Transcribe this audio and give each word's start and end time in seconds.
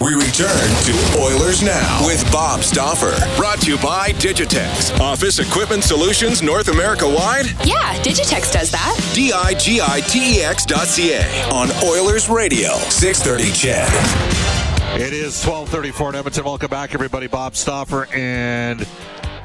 We 0.00 0.14
return 0.14 0.48
to 0.48 1.20
Oilers 1.20 1.62
Now 1.62 2.04
with 2.06 2.24
Bob 2.32 2.62
Stauffer. 2.62 3.14
Brought 3.36 3.60
to 3.60 3.70
you 3.70 3.78
by 3.78 4.10
Digitex. 4.12 4.98
Office 4.98 5.38
Equipment 5.38 5.84
Solutions 5.84 6.42
North 6.42 6.68
America 6.68 7.06
wide? 7.06 7.46
Yeah, 7.64 7.94
Digitex 8.02 8.52
does 8.52 8.70
that. 8.72 9.12
D 9.14 9.32
I 9.32 9.54
G 9.54 9.80
I 9.80 10.00
T 10.00 10.38
E 10.38 10.42
X 10.42 10.64
dot 10.64 10.86
C 10.88 11.12
A 11.14 11.22
on 11.52 11.70
Oilers 11.84 12.28
Radio, 12.28 12.70
630 12.88 13.52
CHED. 13.52 15.00
It 15.00 15.12
is 15.12 15.44
1234 15.44 16.08
in 16.10 16.14
Edmonton. 16.16 16.44
Welcome 16.44 16.70
back, 16.70 16.94
everybody. 16.94 17.26
Bob 17.28 17.54
Stauffer 17.54 18.06
and 18.12 18.86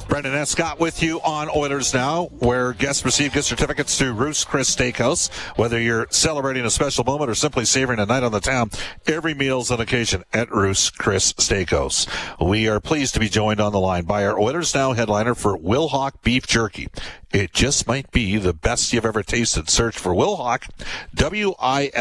Brendan 0.07 0.35
Escott 0.35 0.79
with 0.79 1.03
you 1.03 1.19
on 1.21 1.49
Oilers 1.53 1.93
Now, 1.93 2.27
where 2.39 2.71
guests 2.71 3.03
receive 3.03 3.33
gift 3.33 3.47
certificates 3.47 3.97
to 3.97 4.13
Ruth's 4.13 4.45
Chris 4.45 4.73
Steakhouse. 4.73 5.29
Whether 5.57 5.79
you're 5.79 6.07
celebrating 6.09 6.65
a 6.65 6.69
special 6.69 7.03
moment 7.03 7.29
or 7.29 7.35
simply 7.35 7.65
savoring 7.65 7.99
a 7.99 8.05
night 8.05 8.23
on 8.23 8.31
the 8.31 8.39
town, 8.39 8.71
every 9.05 9.33
meal's 9.33 9.69
an 9.69 9.81
occasion 9.81 10.23
at 10.31 10.49
Ruth's 10.49 10.89
Chris 10.89 11.33
Steakhouse. 11.33 12.07
We 12.39 12.69
are 12.69 12.79
pleased 12.79 13.15
to 13.15 13.19
be 13.19 13.27
joined 13.27 13.59
on 13.59 13.73
the 13.73 13.79
line 13.79 14.05
by 14.05 14.25
our 14.25 14.39
Oilers 14.39 14.73
Now 14.73 14.93
headliner 14.93 15.35
for 15.35 15.57
Wilhauk 15.57 16.21
Beef 16.23 16.47
Jerky. 16.47 16.87
It 17.33 17.51
just 17.53 17.87
might 17.87 18.09
be 18.11 18.37
the 18.37 18.53
best 18.53 18.93
you've 18.93 19.05
ever 19.05 19.21
tasted. 19.21 19.69
Search 19.69 19.97
for 19.97 20.13
Wilhauk, 20.13 20.69
W-I-L-H-A-U-K 21.13 21.95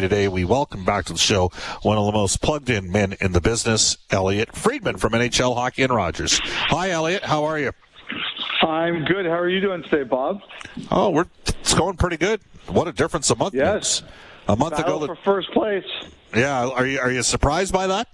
today. 0.00 0.26
We 0.28 0.44
welcome 0.44 0.84
back 0.86 1.04
to 1.06 1.12
the 1.12 1.18
show 1.18 1.52
one 1.82 1.98
of 1.98 2.06
the 2.06 2.12
most 2.12 2.40
plugged 2.40 2.70
in 2.70 2.90
men 2.90 3.14
in 3.20 3.32
the 3.32 3.42
business, 3.42 3.98
Elliot 4.10 4.56
Friedman 4.56 4.96
from 4.96 5.12
NHL 5.12 5.54
Hockey 5.54 5.82
and 5.82 5.94
Rogers. 5.94 6.40
Hi, 6.42 6.90
Elliot. 6.90 7.24
How 7.24 7.44
are 7.44 7.58
you? 7.58 7.72
I'm 8.62 9.04
good. 9.04 9.26
How 9.26 9.32
are 9.38 9.48
you 9.50 9.60
doing 9.60 9.82
today, 9.82 10.04
Bob? 10.04 10.40
Oh, 10.90 11.10
we're 11.10 11.26
it's 11.46 11.74
going 11.74 11.96
pretty 11.98 12.16
good. 12.16 12.40
What 12.68 12.88
a 12.88 12.92
difference 12.92 13.28
a 13.30 13.36
month 13.36 13.54
Yes. 13.54 14.00
makes. 14.02 14.12
A 14.48 14.56
month 14.56 14.76
Battle 14.76 15.04
ago, 15.04 15.14
for 15.14 15.14
the, 15.14 15.20
first 15.24 15.50
place. 15.52 15.84
yeah. 16.34 16.66
Are 16.68 16.86
you 16.86 16.98
are 17.00 17.10
you 17.10 17.22
surprised 17.22 17.72
by 17.72 17.86
that? 17.86 18.08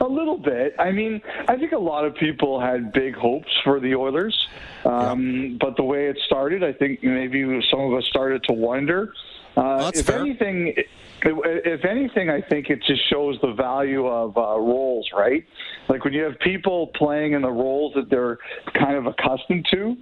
A 0.00 0.04
little 0.04 0.38
bit. 0.38 0.74
I 0.78 0.90
mean, 0.90 1.20
I 1.48 1.56
think 1.56 1.72
a 1.72 1.78
lot 1.78 2.04
of 2.04 2.14
people 2.14 2.60
had 2.60 2.92
big 2.92 3.14
hopes 3.14 3.50
for 3.62 3.78
the 3.78 3.94
Oilers, 3.94 4.36
um, 4.84 5.58
but 5.60 5.76
the 5.76 5.84
way 5.84 6.08
it 6.08 6.18
started, 6.26 6.64
I 6.64 6.72
think 6.72 7.02
maybe 7.02 7.42
some 7.70 7.80
of 7.80 7.94
us 7.94 8.04
started 8.06 8.42
to 8.44 8.52
wonder. 8.52 9.12
Uh, 9.56 9.90
if 9.94 10.06
fair. 10.06 10.20
anything, 10.20 10.74
if 11.22 11.84
anything, 11.84 12.30
I 12.30 12.40
think 12.40 12.70
it 12.70 12.82
just 12.86 13.08
shows 13.10 13.38
the 13.42 13.52
value 13.52 14.06
of 14.06 14.36
uh, 14.36 14.58
roles, 14.58 15.08
right? 15.14 15.44
Like 15.88 16.04
when 16.04 16.14
you 16.14 16.22
have 16.22 16.38
people 16.40 16.88
playing 16.94 17.34
in 17.34 17.42
the 17.42 17.50
roles 17.50 17.92
that 17.94 18.08
they're 18.08 18.38
kind 18.74 18.96
of 18.96 19.06
accustomed 19.06 19.66
to. 19.72 19.96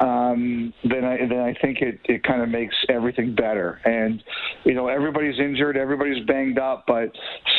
Um, 0.00 0.72
then 0.84 1.04
I 1.04 1.18
then 1.18 1.40
I 1.40 1.54
think 1.60 1.80
it, 1.80 2.00
it 2.04 2.22
kind 2.22 2.42
of 2.42 2.48
makes 2.48 2.74
everything 2.88 3.34
better. 3.34 3.80
And 3.84 4.22
you 4.64 4.74
know 4.74 4.88
everybody's 4.88 5.38
injured, 5.38 5.76
everybody's 5.76 6.24
banged 6.26 6.58
up, 6.58 6.84
but 6.86 7.10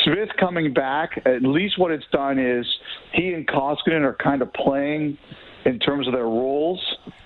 Smith 0.04 0.28
coming 0.38 0.72
back, 0.72 1.20
at 1.24 1.42
least 1.42 1.78
what 1.78 1.90
it's 1.90 2.06
done 2.12 2.38
is 2.38 2.66
he 3.12 3.32
and 3.32 3.46
Koskinen 3.46 4.02
are 4.02 4.16
kind 4.22 4.42
of 4.42 4.52
playing 4.52 5.18
in 5.64 5.78
terms 5.78 6.06
of 6.06 6.14
their 6.14 6.24
roles 6.24 6.80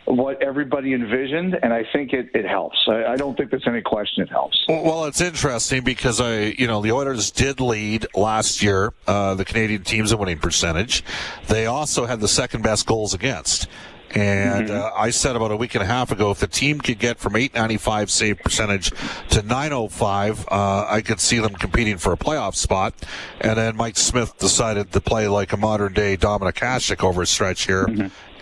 what 0.05 0.43
everybody 0.43 0.95
envisioned, 0.95 1.57
and 1.63 1.73
I 1.73 1.85
think 1.93 2.13
it, 2.13 2.31
it 2.35 2.45
helps. 2.45 2.77
I, 2.89 3.05
I 3.05 3.17
don't 3.17 3.37
think 3.37 3.51
there's 3.51 3.67
any 3.67 3.83
question 3.83 4.23
it 4.23 4.31
helps. 4.31 4.59
Well, 4.69 5.05
it's 5.05 5.21
interesting 5.21 5.85
because 5.85 6.21
I, 6.21 6.55
you 6.59 6.67
know, 6.67 6.83
the 6.83 6.93
Oilers 6.93 7.31
did 7.31 7.61
lead 7.61 8.07
last 8.15 8.63
year 8.63 8.93
uh, 9.07 9.35
the 9.35 9.45
Canadian 9.45 9.85
teams 9.85 10.13
in 10.13 10.19
winning 10.19 10.39
percentage. 10.39 11.05
They 11.49 11.67
also 11.67 12.07
had 12.07 12.21
the 12.21 12.29
second 12.29 12.63
best 12.63 12.87
goals 12.87 13.15
against. 13.15 13.69
And 14.15 14.71
uh, 14.71 14.91
I 14.95 15.11
said 15.11 15.37
about 15.37 15.53
a 15.53 15.57
week 15.57 15.75
and 15.75 15.83
a 15.83 15.87
half 15.87 16.11
ago, 16.11 16.31
if 16.31 16.39
the 16.39 16.47
team 16.47 16.81
could 16.81 16.99
get 16.99 17.19
from 17.19 17.37
895 17.37 18.11
save 18.11 18.39
percentage 18.39 18.91
to 19.31 19.43
905, 19.43 20.47
uh, 20.49 20.87
I 20.89 21.01
could 21.01 21.21
see 21.21 21.39
them 21.39 21.55
competing 21.55 21.97
for 21.99 22.13
a 22.13 22.17
playoff 22.17 22.55
spot. 22.55 22.95
And 23.41 23.57
then 23.57 23.77
Mike 23.77 23.97
Smith 23.97 24.37
decided 24.39 24.93
to 24.93 25.01
play 25.01 25.29
like 25.29 25.53
a 25.53 25.57
modern 25.57 25.93
day 25.95 26.17
Dominik 26.17 26.55
Hasek 26.55 27.03
over 27.03 27.23
a 27.23 27.27
stretch 27.27 27.67
here. 27.67 27.87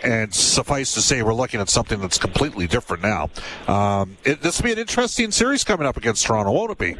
And 0.03 0.34
suffice 0.34 0.94
to 0.94 1.03
say, 1.03 1.22
we're 1.22 1.34
looking 1.34 1.60
at 1.60 1.69
something 1.69 2.00
that's 2.00 2.16
completely 2.16 2.66
different 2.66 3.03
now. 3.03 3.28
Um, 3.69 4.16
it, 4.25 4.41
this 4.41 4.59
will 4.59 4.64
be 4.64 4.72
an 4.72 4.78
interesting 4.78 5.30
series 5.30 5.62
coming 5.62 5.86
up 5.86 5.98
against 5.98 6.25
Toronto, 6.25 6.53
won't 6.53 6.70
it 6.70 6.78
be? 6.78 6.97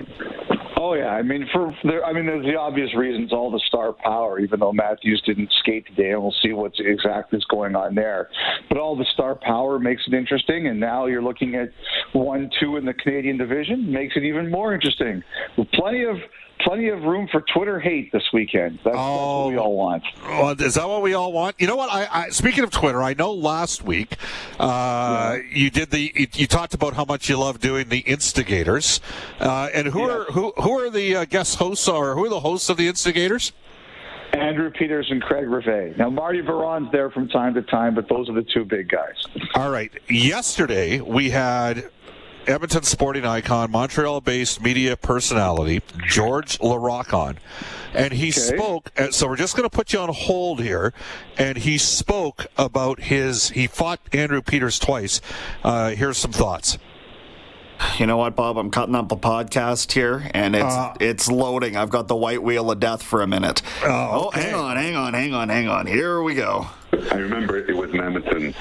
Oh 0.90 0.94
yeah, 0.94 1.10
I 1.10 1.22
mean 1.22 1.46
for 1.52 1.72
there, 1.84 2.04
I 2.04 2.12
mean 2.12 2.26
there's 2.26 2.44
the 2.44 2.56
obvious 2.56 2.92
reasons, 2.96 3.32
all 3.32 3.48
the 3.48 3.60
star 3.68 3.92
power. 3.92 4.40
Even 4.40 4.58
though 4.58 4.72
Matthews 4.72 5.22
didn't 5.24 5.48
skate 5.60 5.86
today, 5.86 6.10
and 6.10 6.20
we'll 6.20 6.34
see 6.42 6.52
what 6.52 6.72
exactly 6.80 7.38
is 7.38 7.44
going 7.44 7.76
on 7.76 7.94
there. 7.94 8.28
But 8.68 8.78
all 8.78 8.96
the 8.96 9.04
star 9.14 9.36
power 9.36 9.78
makes 9.78 10.02
it 10.08 10.14
interesting, 10.14 10.66
and 10.66 10.80
now 10.80 11.06
you're 11.06 11.22
looking 11.22 11.54
at 11.54 11.68
one, 12.12 12.50
two 12.58 12.76
in 12.76 12.84
the 12.84 12.92
Canadian 12.92 13.38
division, 13.38 13.92
makes 13.92 14.16
it 14.16 14.24
even 14.24 14.50
more 14.50 14.74
interesting. 14.74 15.22
With 15.56 15.70
plenty 15.74 16.02
of 16.02 16.16
plenty 16.65 16.88
of 16.88 17.03
room 17.03 17.28
for 17.31 17.43
Twitter 17.54 17.78
hate 17.81 18.12
this 18.12 18.22
weekend. 18.32 18.76
That's, 18.84 18.84
that's 18.84 18.97
Oh. 18.98 19.44
what 19.47 19.53
we 19.53 19.56
all 19.59 19.76
want. 19.76 20.03
Well, 20.26 20.50
is 20.60 20.75
that 20.75 20.88
what 20.88 21.03
we 21.03 21.15
all 21.15 21.32
want? 21.32 21.56
You 21.59 21.66
know 21.66 21.76
what? 21.76 21.91
I, 21.93 22.06
I 22.10 22.28
speaking 22.31 22.65
of 22.65 22.71
Twitter, 22.71 23.03
I 23.03 23.15
know 23.15 23.32
last 23.32 23.82
week 23.82 24.16
uh, 24.59 25.38
you 25.50 25.71
did 25.71 25.91
the 25.91 26.12
you, 26.15 26.26
you 26.34 26.47
talked 26.47 26.75
about 26.75 26.94
how 26.94 27.04
much 27.04 27.28
you 27.28 27.37
love 27.38 27.60
doing 27.60 27.88
the 27.88 27.98
instigators, 28.00 29.00
uh, 29.41 29.69
and 29.75 29.88
who 29.88 30.00
Yeah. 30.00 30.12
are 30.15 30.25
who 30.32 30.53
who 30.56 30.78
are 30.81 30.91
the 30.91 31.16
uh, 31.16 31.25
guest 31.25 31.56
hosts 31.59 31.88
or 31.88 32.15
who 32.15 32.25
are 32.26 32.31
the 32.31 32.41
hosts 32.41 32.69
of 32.69 32.77
the 32.77 32.88
instigators? 32.88 33.53
Andrew 34.32 34.71
Peters 34.71 35.09
and 35.10 35.21
Craig 35.21 35.48
Rivet. 35.48 35.98
Now 35.98 36.09
Marty 36.09 36.41
Biron's 36.41 36.91
there 36.92 37.10
from 37.10 37.28
time 37.28 37.53
to 37.54 37.62
time, 37.62 37.97
but 37.97 38.09
those 38.09 38.28
are 38.28 38.32
the 38.34 38.44
two 38.54 38.65
big 38.65 38.88
guys. 38.88 39.16
All 39.56 39.71
right. 39.71 39.91
Yesterday 40.09 41.00
we 41.00 41.31
had 41.31 41.91
Edmonton 42.50 42.82
sporting 42.82 43.24
icon, 43.24 43.70
Montreal-based 43.70 44.60
media 44.60 44.96
personality 44.96 45.82
George 46.08 46.58
Laraque 46.58 47.12
on, 47.14 47.38
and 47.94 48.12
he 48.12 48.30
spoke. 48.30 48.90
uh, 48.98 49.10
So 49.10 49.26
we're 49.28 49.36
just 49.36 49.56
going 49.56 49.68
to 49.68 49.74
put 49.74 49.92
you 49.92 50.00
on 50.00 50.08
hold 50.12 50.60
here, 50.62 50.92
and 51.38 51.56
he 51.58 51.78
spoke 51.78 52.46
about 52.58 53.00
his. 53.00 53.50
He 53.50 53.66
fought 53.66 54.00
Andrew 54.12 54.42
Peters 54.42 54.78
twice. 54.78 55.20
Uh, 55.62 55.90
here's 55.90 56.18
some 56.18 56.32
thoughts. 56.32 56.76
You 57.98 58.04
know 58.06 58.18
what, 58.18 58.36
Bob? 58.36 58.58
I'm 58.58 58.70
cutting 58.70 58.94
up 58.94 59.08
the 59.08 59.16
podcast 59.16 59.92
here, 59.92 60.28
and 60.34 60.54
it's 60.54 60.64
Uh. 60.74 60.94
it's 61.00 61.30
loading. 61.30 61.76
I've 61.76 61.88
got 61.88 62.08
the 62.08 62.16
white 62.16 62.42
wheel 62.42 62.70
of 62.70 62.78
death 62.78 63.02
for 63.02 63.22
a 63.22 63.26
minute. 63.26 63.62
Oh, 63.84 64.26
okay. 64.26 64.42
hang 64.42 64.54
on, 64.54 64.76
hang 64.76 64.96
on, 64.96 65.14
hang 65.14 65.32
on, 65.32 65.48
hang 65.48 65.68
on. 65.68 65.86
Here 65.86 66.20
we 66.22 66.34
go. 66.34 66.66
I 66.92 67.16
remember 67.16 67.58
it 67.58 67.76
was 67.76 67.90
in 67.90 68.00
Edmonton, 68.00 68.54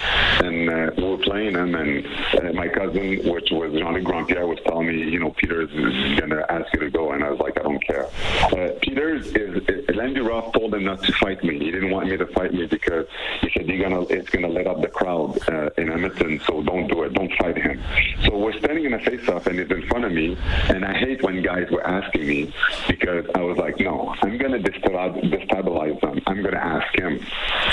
and 0.43 0.69
uh, 0.69 0.91
we 0.97 1.03
were 1.03 1.17
playing 1.17 1.55
him, 1.55 1.75
and 1.75 2.05
uh, 2.39 2.53
my 2.53 2.67
cousin, 2.67 3.17
which 3.27 3.49
was 3.51 3.73
Johnny 3.73 4.03
Grandpierre, 4.03 4.47
was 4.47 4.59
telling 4.65 4.87
me, 4.87 5.09
you 5.09 5.19
know, 5.19 5.31
Peters 5.31 5.69
is 5.71 6.19
going 6.19 6.29
to 6.29 6.45
ask 6.51 6.71
you 6.73 6.79
to 6.81 6.89
go, 6.89 7.11
and 7.11 7.23
I 7.23 7.31
was 7.31 7.39
like, 7.39 7.59
I 7.59 7.63
don't 7.63 7.83
care. 7.85 8.05
Uh, 8.05 8.71
Peters 8.81 9.27
is, 9.27 9.63
is 9.67 9.95
Lindy 9.95 10.21
Ruff 10.21 10.53
told 10.53 10.73
him 10.73 10.85
not 10.85 11.03
to 11.03 11.13
fight 11.13 11.43
me. 11.43 11.59
He 11.59 11.71
didn't 11.71 11.91
want 11.91 12.07
me 12.07 12.17
to 12.17 12.27
fight 12.27 12.53
me 12.53 12.65
because 12.65 13.07
he 13.41 13.49
said 13.51 13.67
you're 13.67 13.81
gonna, 13.89 14.01
it's 14.03 14.29
going 14.29 14.43
to 14.43 14.51
let 14.51 14.67
up 14.67 14.81
the 14.81 14.87
crowd 14.87 15.37
uh, 15.49 15.69
in 15.77 15.91
Edmonton, 15.91 16.39
so 16.45 16.61
don't 16.63 16.87
do 16.87 17.03
it, 17.03 17.13
don't 17.13 17.33
fight 17.33 17.57
him. 17.57 17.81
So 18.23 18.37
we're 18.37 18.57
standing 18.59 18.85
in 18.85 18.93
a 18.93 18.99
face-off, 18.99 19.47
and 19.47 19.59
he's 19.59 19.69
in 19.69 19.87
front 19.87 20.05
of 20.05 20.11
me, 20.11 20.37
and 20.69 20.85
I 20.85 20.93
hate 20.93 21.23
when 21.23 21.41
guys 21.41 21.69
were 21.71 21.85
asking 21.85 22.27
me 22.27 22.53
because 22.87 23.25
I 23.35 23.41
was 23.41 23.57
like, 23.57 23.79
no, 23.79 24.15
I'm 24.21 24.37
going 24.37 24.51
to 24.51 24.71
destabilize 24.71 25.99
them. 26.01 26.21
I'm 26.27 26.41
going 26.41 26.53
to 26.53 26.63
ask 26.63 26.95
him. 26.95 27.19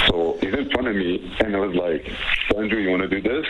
So 0.08 0.38
he's 0.46 0.58
in 0.58 0.70
front 0.70 0.88
of 0.88 0.96
me, 0.96 1.36
and 1.40 1.54
I 1.56 1.58
was 1.60 1.74
like, 1.74 2.10
Andrew, 2.56 2.78
you 2.80 2.90
want 2.90 3.02
to 3.02 3.08
do 3.08 3.20
this? 3.20 3.46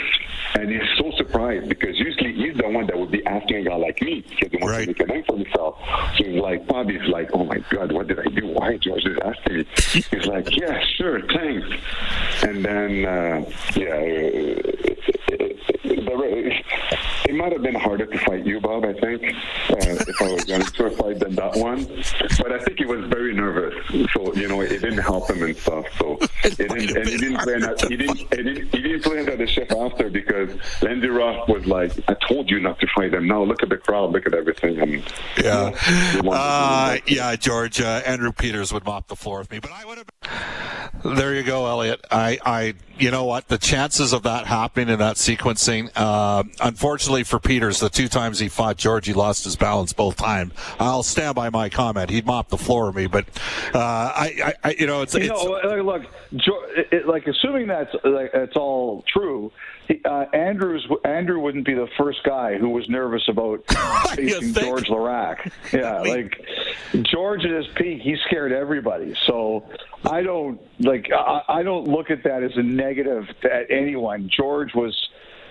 And 0.55 0.71
he's 0.71 0.81
so 0.99 1.11
surprised 1.17 1.69
because 1.69 1.99
usually 1.99 2.33
he's 2.33 2.57
the 2.57 2.69
one 2.69 2.87
that 2.87 2.99
would 2.99 3.11
be 3.11 3.25
asking 3.27 3.57
a 3.59 3.65
guy 3.65 3.77
like 3.77 4.01
me 4.03 4.25
because 4.29 4.51
he 4.51 4.57
wants 4.59 4.77
Right. 4.77 4.85
to 4.85 4.87
make 4.89 5.01
a 5.01 5.07
name 5.07 5.25
for 5.25 5.37
himself. 5.37 5.79
So 6.17 6.25
he's 6.25 6.41
like, 6.41 6.67
Bobby's 6.67 7.03
like, 7.09 7.29
oh 7.35 7.45
my 7.45 7.59
God, 7.71 7.93
what 7.93 8.07
did 8.09 8.19
I 8.21 8.25
do? 8.25 8.47
Why 8.49 8.73
did 8.73 8.83
George 8.83 9.05
is 9.05 9.19
asking 9.25 9.57
me? 9.59 9.67
He's 10.11 10.27
like, 10.27 10.57
yeah, 10.57 10.81
sure, 10.97 11.21
thanks. 11.29 11.67
And 12.43 12.65
then, 12.65 13.05
uh, 13.05 13.45
yeah, 13.77 14.61
might 17.47 17.53
have 17.53 17.63
been 17.63 17.77
harder 17.81 18.07
to 18.07 18.19
fight 18.19 18.45
you, 18.45 18.59
Bob, 18.61 18.85
I 18.85 18.93
think, 18.95 19.23
uh, 19.23 19.77
if 19.79 20.21
I 20.21 20.33
was 20.33 20.45
going 20.47 20.63
to 20.63 20.91
fight 20.91 21.21
than 21.21 21.37
that 21.37 21.55
one. 21.57 21.87
But 22.39 22.51
I 22.53 22.59
think 22.65 22.79
he 22.79 22.85
was 22.87 23.05
very 23.05 23.33
nervous. 23.35 23.73
So, 24.13 24.35
you 24.35 24.49
know, 24.49 24.63
it 24.63 24.71
didn't 24.81 24.99
help 24.99 25.31
him 25.31 25.45
and 25.45 25.57
stuff. 25.57 25.87
So, 25.97 26.19
it 26.45 26.59
didn't, 26.59 26.97
and 26.97 27.09
he 27.09 27.17
didn't 27.19 27.39
play 27.39 27.61
that, 27.61 27.81
he 27.83 27.97
didn't, 27.97 28.17
he 28.17 28.25
didn't, 28.43 28.75
he 28.75 28.83
didn't 28.83 29.03
play 29.05 29.21
under 29.21 29.37
the 29.37 29.47
shift 29.47 29.71
after 29.71 30.11
because 30.11 30.51
Lindy 30.83 31.07
Ruff 31.07 31.49
was 31.49 31.65
like, 31.67 31.93
I 32.09 32.15
told 32.29 32.51
you 32.51 32.59
not 32.59 32.81
to 32.81 32.89
fight 32.97 33.15
him. 33.15 33.29
Now 33.29 33.45
look 33.45 33.63
at 33.63 33.69
the 33.69 33.77
crowd, 33.77 34.11
look 34.11 34.27
at 34.27 34.35
everything. 34.35 34.81
And, 34.81 35.05
Yeah. 35.41 35.71
to 35.71 36.23
do 36.23 36.31
Uh, 36.33 36.97
yeah, 37.07 37.37
George. 37.37 37.81
Uh, 37.81 38.03
Andrew 38.05 38.33
Peters 38.33 38.73
would 38.73 38.85
mop 38.85 39.07
the 39.07 39.15
floor 39.17 39.39
with 39.39 39.53
me, 39.53 39.61
but 39.61 39.71
I 39.71 39.85
would 39.85 39.99
have. 39.99 40.07
There 41.05 41.35
you 41.35 41.43
go, 41.45 41.67
Elliot. 41.67 42.05
I, 42.11 42.39
I, 42.45 42.75
you 42.99 43.11
know 43.13 43.25
what? 43.27 43.47
The 43.49 43.59
chances 43.59 44.13
of 44.13 44.25
that 44.25 44.47
happening 44.47 44.89
in 44.89 44.99
that 44.99 45.17
sequencing, 45.17 45.91
uh, 45.95 46.43
unfortunately 46.61 47.23
for 47.23 47.39
Peters, 47.39 47.79
the 47.79 47.91
two 47.91 48.09
times 48.09 48.39
he 48.41 48.49
fought 48.49 48.77
George, 48.77 49.07
he 49.07 49.13
lost 49.13 49.45
his 49.45 49.55
balance 49.55 49.93
both 49.93 50.17
times. 50.17 50.53
I'll 50.81 51.05
stand 51.05 51.35
by 51.37 51.51
my 51.51 51.69
comment. 51.69 52.11
He'd 52.11 52.27
mop 52.27 52.49
the 52.49 52.57
floor 52.59 52.89
of 52.89 52.97
me, 52.97 53.07
but 53.07 53.27
uh, 53.73 53.79
I, 53.79 54.55
I, 54.65 54.71
you 54.79 54.87
know, 54.87 55.03
it's, 55.03 55.15
You 55.15 55.21
it's 55.21 55.29
know, 55.45 55.83
look, 55.85 56.05
it, 56.33 56.89
it- 56.93 57.07
like 57.07 57.27
assuming 57.29 57.69
that's 57.69 57.95
like, 58.03 58.33
that's 58.33 58.57
all 58.57 59.05
true, 59.13 59.53
he- 59.87 60.01
uh, 60.05 60.25
Andrews 60.33 60.89
Andrew 61.05 61.39
wouldn't 61.39 61.67
be 61.67 61.75
the 61.75 61.89
first 61.97 62.25
guy 62.25 62.57
who 62.57 62.71
was 62.71 62.89
nervous 62.89 63.29
about 63.29 63.63
facing? 64.17 64.55
George 64.55 64.89
Laraque. 64.89 65.53
Yeah, 65.73 66.01
like 66.01 66.41
George 67.03 67.45
at 67.45 67.51
his 67.51 67.67
peak, 67.77 68.01
he 68.01 68.17
scared 68.27 68.53
everybody. 68.53 69.15
So 69.27 69.69
I 70.05 70.16
don't 70.23 70.61
like 70.81 71.09
I, 71.13 71.43
I 71.49 71.63
don't 71.63 71.89
look 71.89 72.11
at 72.11 72.23
that 72.25 72.43
as 72.43 72.53
a 72.57 72.63
negative 72.63 73.25
to 73.43 73.65
anyone. 73.71 74.31
George 74.35 74.75
was 74.75 74.95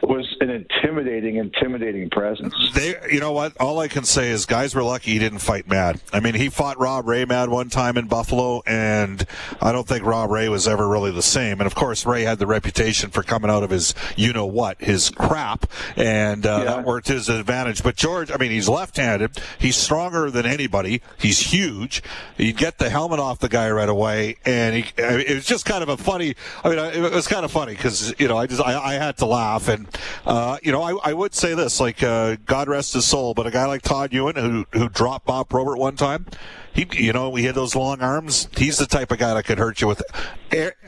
was 0.07 0.35
an 0.41 0.49
intimidating, 0.49 1.37
intimidating 1.37 2.09
presence. 2.09 2.53
They, 2.73 2.95
you 3.11 3.19
know 3.19 3.31
what? 3.31 3.55
All 3.59 3.79
I 3.79 3.87
can 3.87 4.03
say 4.03 4.29
is, 4.29 4.45
guys 4.45 4.75
were 4.75 4.83
lucky 4.83 5.11
he 5.13 5.19
didn't 5.19 5.39
fight 5.39 5.67
mad. 5.67 6.01
I 6.13 6.19
mean, 6.19 6.33
he 6.35 6.49
fought 6.49 6.79
Rob 6.79 7.07
Ray 7.07 7.25
mad 7.25 7.49
one 7.49 7.69
time 7.69 7.97
in 7.97 8.07
Buffalo, 8.07 8.61
and 8.65 9.25
I 9.61 9.71
don't 9.71 9.87
think 9.87 10.03
Rob 10.05 10.29
Ray 10.29 10.49
was 10.49 10.67
ever 10.67 10.87
really 10.87 11.11
the 11.11 11.21
same. 11.21 11.59
And 11.59 11.67
of 11.67 11.75
course, 11.75 12.05
Ray 12.05 12.23
had 12.23 12.39
the 12.39 12.47
reputation 12.47 13.09
for 13.09 13.23
coming 13.23 13.49
out 13.49 13.63
of 13.63 13.69
his, 13.69 13.93
you 14.15 14.33
know 14.33 14.45
what, 14.45 14.81
his 14.81 15.09
crap, 15.09 15.65
and 15.95 16.45
uh, 16.45 16.49
Yeah. 16.59 16.63
that 16.75 16.85
worked 16.85 17.07
to 17.07 17.13
his 17.13 17.29
advantage. 17.29 17.83
But 17.83 17.95
George, 17.95 18.31
I 18.31 18.37
mean, 18.37 18.51
he's 18.51 18.69
left-handed. 18.69 19.31
He's 19.59 19.75
stronger 19.77 20.29
than 20.29 20.45
anybody. 20.45 21.01
He's 21.17 21.39
huge. 21.39 22.03
He'd 22.37 22.57
get 22.57 22.77
the 22.77 22.89
helmet 22.89 23.19
off 23.19 23.39
the 23.39 23.49
guy 23.49 23.69
right 23.71 23.89
away, 23.89 24.37
and 24.45 24.75
he, 24.75 24.85
I 25.03 25.11
mean, 25.17 25.25
it 25.27 25.35
was 25.35 25.45
just 25.45 25.65
kind 25.65 25.81
of 25.83 25.89
a 25.89 25.97
funny. 25.97 26.35
I 26.63 26.69
mean, 26.69 26.79
it 26.79 27.11
was 27.13 27.27
kind 27.27 27.45
of 27.45 27.51
funny 27.51 27.73
because 27.73 28.13
you 28.19 28.27
know, 28.27 28.37
I 28.37 28.47
just 28.47 28.61
I, 28.61 28.77
I 28.77 28.93
had 28.95 29.17
to 29.17 29.25
laugh, 29.25 29.67
and 29.69 29.87
uh, 30.25 30.57
you 30.63 30.71
know, 30.71 30.81
I, 30.81 31.09
I 31.09 31.13
would 31.13 31.33
say 31.33 31.53
this, 31.53 31.79
like 31.79 32.01
uh, 32.03 32.35
God 32.45 32.67
rest 32.67 32.93
his 32.93 33.05
soul, 33.07 33.33
but 33.33 33.47
a 33.47 33.51
guy 33.51 33.65
like 33.65 33.81
Todd 33.81 34.13
Ewen 34.13 34.35
who 34.35 34.65
who 34.73 34.89
dropped 34.89 35.25
Bob 35.25 35.49
Probert 35.49 35.77
one 35.77 35.95
time. 35.95 36.25
He, 36.73 36.85
you 36.91 37.13
know, 37.13 37.33
he 37.35 37.45
had 37.45 37.55
those 37.55 37.73
long 37.73 38.01
arms. 38.01 38.49
He's 38.57 38.77
the 38.77 38.85
type 38.85 39.09
of 39.09 39.17
guy 39.17 39.33
that 39.33 39.43
could 39.45 39.57
hurt 39.59 39.79
you 39.79 39.87
with 39.87 40.01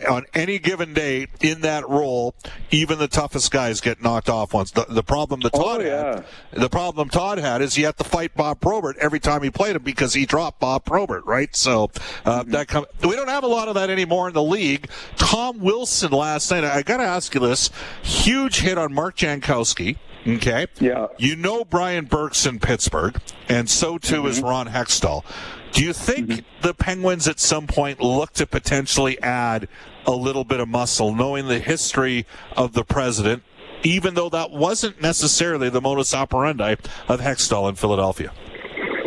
on 0.09 0.25
any 0.33 0.59
given 0.59 0.94
day 0.94 1.27
in 1.39 1.62
that 1.62 1.88
role. 1.88 2.36
Even 2.71 3.00
the 3.00 3.07
toughest 3.07 3.51
guys 3.51 3.80
get 3.80 4.01
knocked 4.01 4.27
off 4.27 4.54
once. 4.54 4.71
The, 4.71 4.86
the 4.89 5.01
problem 5.04 5.39
that 5.42 5.51
Oh, 5.54 5.63
Todd 5.77 5.86
yeah. 5.86 6.15
had, 6.51 6.62
the 6.62 6.68
problem 6.69 7.07
Todd 7.07 7.38
had 7.38 7.62
is 7.62 7.75
he 7.75 7.83
had 7.83 7.95
to 7.98 8.04
fight 8.04 8.36
Bob 8.36 8.59
Probert 8.59 8.98
every 8.98 9.21
time 9.21 9.44
he 9.44 9.50
played 9.50 9.77
him 9.77 9.83
because 9.83 10.13
he 10.13 10.25
dropped 10.25 10.59
Bob 10.59 10.83
Probert, 10.83 11.25
right? 11.25 11.56
So 11.56 11.89
uh, 12.25 12.44
that 12.48 12.68
come, 12.68 12.86
we 13.01 13.15
don't 13.15 13.30
have 13.30 13.45
a 13.45 13.48
lot 13.48 13.69
of 13.69 13.75
that 13.75 13.89
anymore 13.89 14.27
in 14.27 14.33
the 14.33 14.44
league. 14.44 14.89
Tom 15.15 15.59
Wilson 15.59 16.12
last 16.12 16.51
night. 16.51 16.65
I 16.65 16.81
got 16.81 16.98
to 16.98 17.04
ask 17.04 17.33
you 17.33 17.39
this: 17.39 17.69
huge 18.04 18.59
hit 18.59 18.77
on 18.77 18.87
Mark 18.94 19.18
Jankowski. 19.18 19.98
Okay. 20.28 20.68
Yeah. 20.80 21.07
You 21.18 21.36
know 21.36 21.63
Brian 21.63 22.06
Burke's 22.06 22.45
in 22.45 22.60
Pittsburgh, 22.60 23.19
and 23.48 23.69
so 23.69 23.98
too 23.98 24.28
is 24.28 24.42
Ron 24.42 24.68
Hextall. 24.68 25.24
Do 25.72 25.84
you 25.84 25.94
think 25.94 26.44
the 26.62 26.74
Penguins 26.74 27.28
at 27.28 27.39
some 27.39 27.68
point 27.68 28.01
look 28.01 28.34
to 28.34 28.45
potentially 28.45 29.22
add 29.22 29.68
a 30.06 30.12
little 30.12 30.44
bit 30.44 30.60
of 30.60 30.68
muscle, 30.68 31.13
knowing 31.13 31.48
the 31.48 31.60
history 31.60 32.25
of 32.56 32.74
the 32.74 32.84
president, 32.84 33.44
even 33.84 34.16
though 34.16 34.30
that 34.30 34.51
wasn't 34.51 35.01
necessarily 35.01 35.69
the 35.69 35.81
modus 35.81 36.13
operandi 36.13 36.75
of 37.07 37.19
Hextall 37.22 37.69
in 37.69 37.75
Philadelphia? 37.75 38.33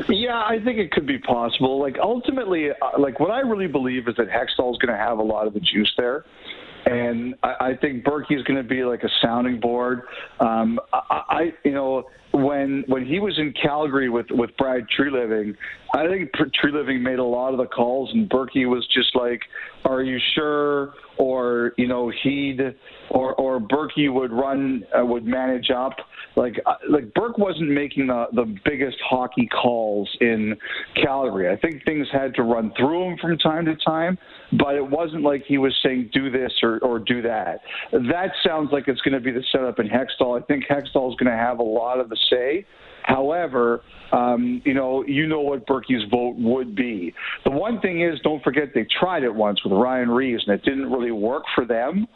Yeah, 0.09 0.37
I 0.37 0.59
think 0.63 0.79
it 0.79 0.91
could 0.91 1.07
be 1.07 1.19
possible. 1.19 1.81
Like 1.81 1.97
ultimately, 2.03 2.71
uh, 2.71 2.75
like 2.99 3.21
what 3.21 3.31
I 3.31 3.41
really 3.41 3.67
believe 3.67 4.09
is 4.09 4.17
that 4.17 4.29
Hextall 4.29 4.73
is 4.73 4.79
going 4.79 4.89
to 4.89 4.97
have 4.97 5.19
a 5.19 5.23
lot 5.23 5.47
of 5.47 5.55
the 5.55 5.61
juice 5.61 5.93
there. 5.97 6.25
And 6.87 7.35
I, 7.43 7.55
I 7.61 7.77
think 7.81 8.05
Berkey's 8.05 8.43
going 8.45 8.63
to 8.63 8.69
be 8.69 8.85
like 8.85 9.03
a 9.03 9.11
sounding 9.23 9.61
board. 9.61 10.03
Um, 10.41 10.79
I, 10.93 11.23
I, 11.29 11.53
you 11.65 11.73
know, 11.73 12.05
when 12.33 12.85
when 12.87 13.05
he 13.05 13.19
was 13.19 13.39
in 13.39 13.53
Calgary 13.61 14.09
with 14.09 14.27
with 14.31 14.51
Brad 14.57 14.87
Treliving, 14.97 15.57
I 15.95 16.07
think 16.07 16.31
Treliving 16.63 17.01
made 17.01 17.19
a 17.19 17.25
lot 17.25 17.53
of 17.53 17.59
the 17.59 17.67
calls, 17.67 18.11
and 18.13 18.31
Berkey 18.31 18.69
was 18.69 18.87
just 18.95 19.17
like, 19.17 19.41
"Are 19.85 20.03
you 20.03 20.19
sure?" 20.35 20.95
Or 21.19 21.73
you 21.77 21.87
know, 21.87 22.11
he'd 22.23 22.61
or 23.11 23.35
or 23.35 23.61
Berkey 23.61 24.13
would 24.13 24.33
run 24.33 24.85
uh, 24.99 25.05
would 25.05 25.25
manage 25.25 25.71
up. 25.71 25.97
Like 26.37 26.61
uh, 26.65 26.75
like 26.89 27.13
Burke 27.15 27.39
wasn't 27.39 27.71
making 27.71 28.07
the 28.07 28.27
the 28.33 28.55
biggest 28.65 28.97
hockey 29.09 29.49
calls 29.49 30.09
in 30.21 30.57
Calgary. 31.03 31.51
I 31.51 31.57
think 31.57 31.85
things 31.85 32.07
had 32.13 32.35
to 32.37 32.43
run 32.43 32.73
through 32.77 33.11
him 33.11 33.19
from 33.19 33.37
time 33.39 33.65
to 33.67 33.77
time, 33.77 34.17
but 34.53 34.77
it 34.77 34.89
wasn't 34.89 35.23
like 35.23 35.45
he 35.47 35.59
was 35.59 35.77
saying 35.85 36.11
do 36.13 36.31
this 36.31 36.53
or 36.63 36.79
or 36.79 36.99
do 36.99 37.21
that. 37.23 37.61
That 37.93 38.31
sounds 38.47 38.71
like 38.73 38.89
it's 38.89 39.01
going 39.01 39.15
to 39.15 39.21
be 39.21 39.33
the 39.33 39.45
setup 39.53 39.79
in 39.79 39.89
Hextall. 39.89 40.41
I 40.41 40.45
think 40.47 40.65
Hextall 40.67 41.11
is 41.11 41.17
going 41.17 41.31
to 41.31 41.37
have 41.37 41.59
a 41.59 41.65
lot 41.65 42.01
of 42.01 42.09
the 42.09 42.17
say. 42.31 42.67
However, 43.03 43.83
um, 44.13 44.61
you 44.65 44.75
know, 44.75 45.05
you 45.07 45.27
know 45.27 45.41
what 45.41 45.67
Berkey's 45.67 46.09
vote 46.11 46.37
would 46.37 46.75
be. 46.75 47.15
The 47.45 47.51
one 47.51 47.81
thing 47.81 48.03
is, 48.03 48.21
don't 48.23 48.43
forget 48.43 48.69
they 48.75 48.87
tried 48.99 49.23
it 49.23 49.35
once 49.35 49.63
with 49.65 49.70
Ryan 49.71 50.11
Reaves, 50.11 50.45
and 50.47 50.55
it 50.55 50.65
didn't 50.65 50.91
really 50.91 51.11
work 51.11 51.45
for 51.55 51.65
them. 51.65 52.07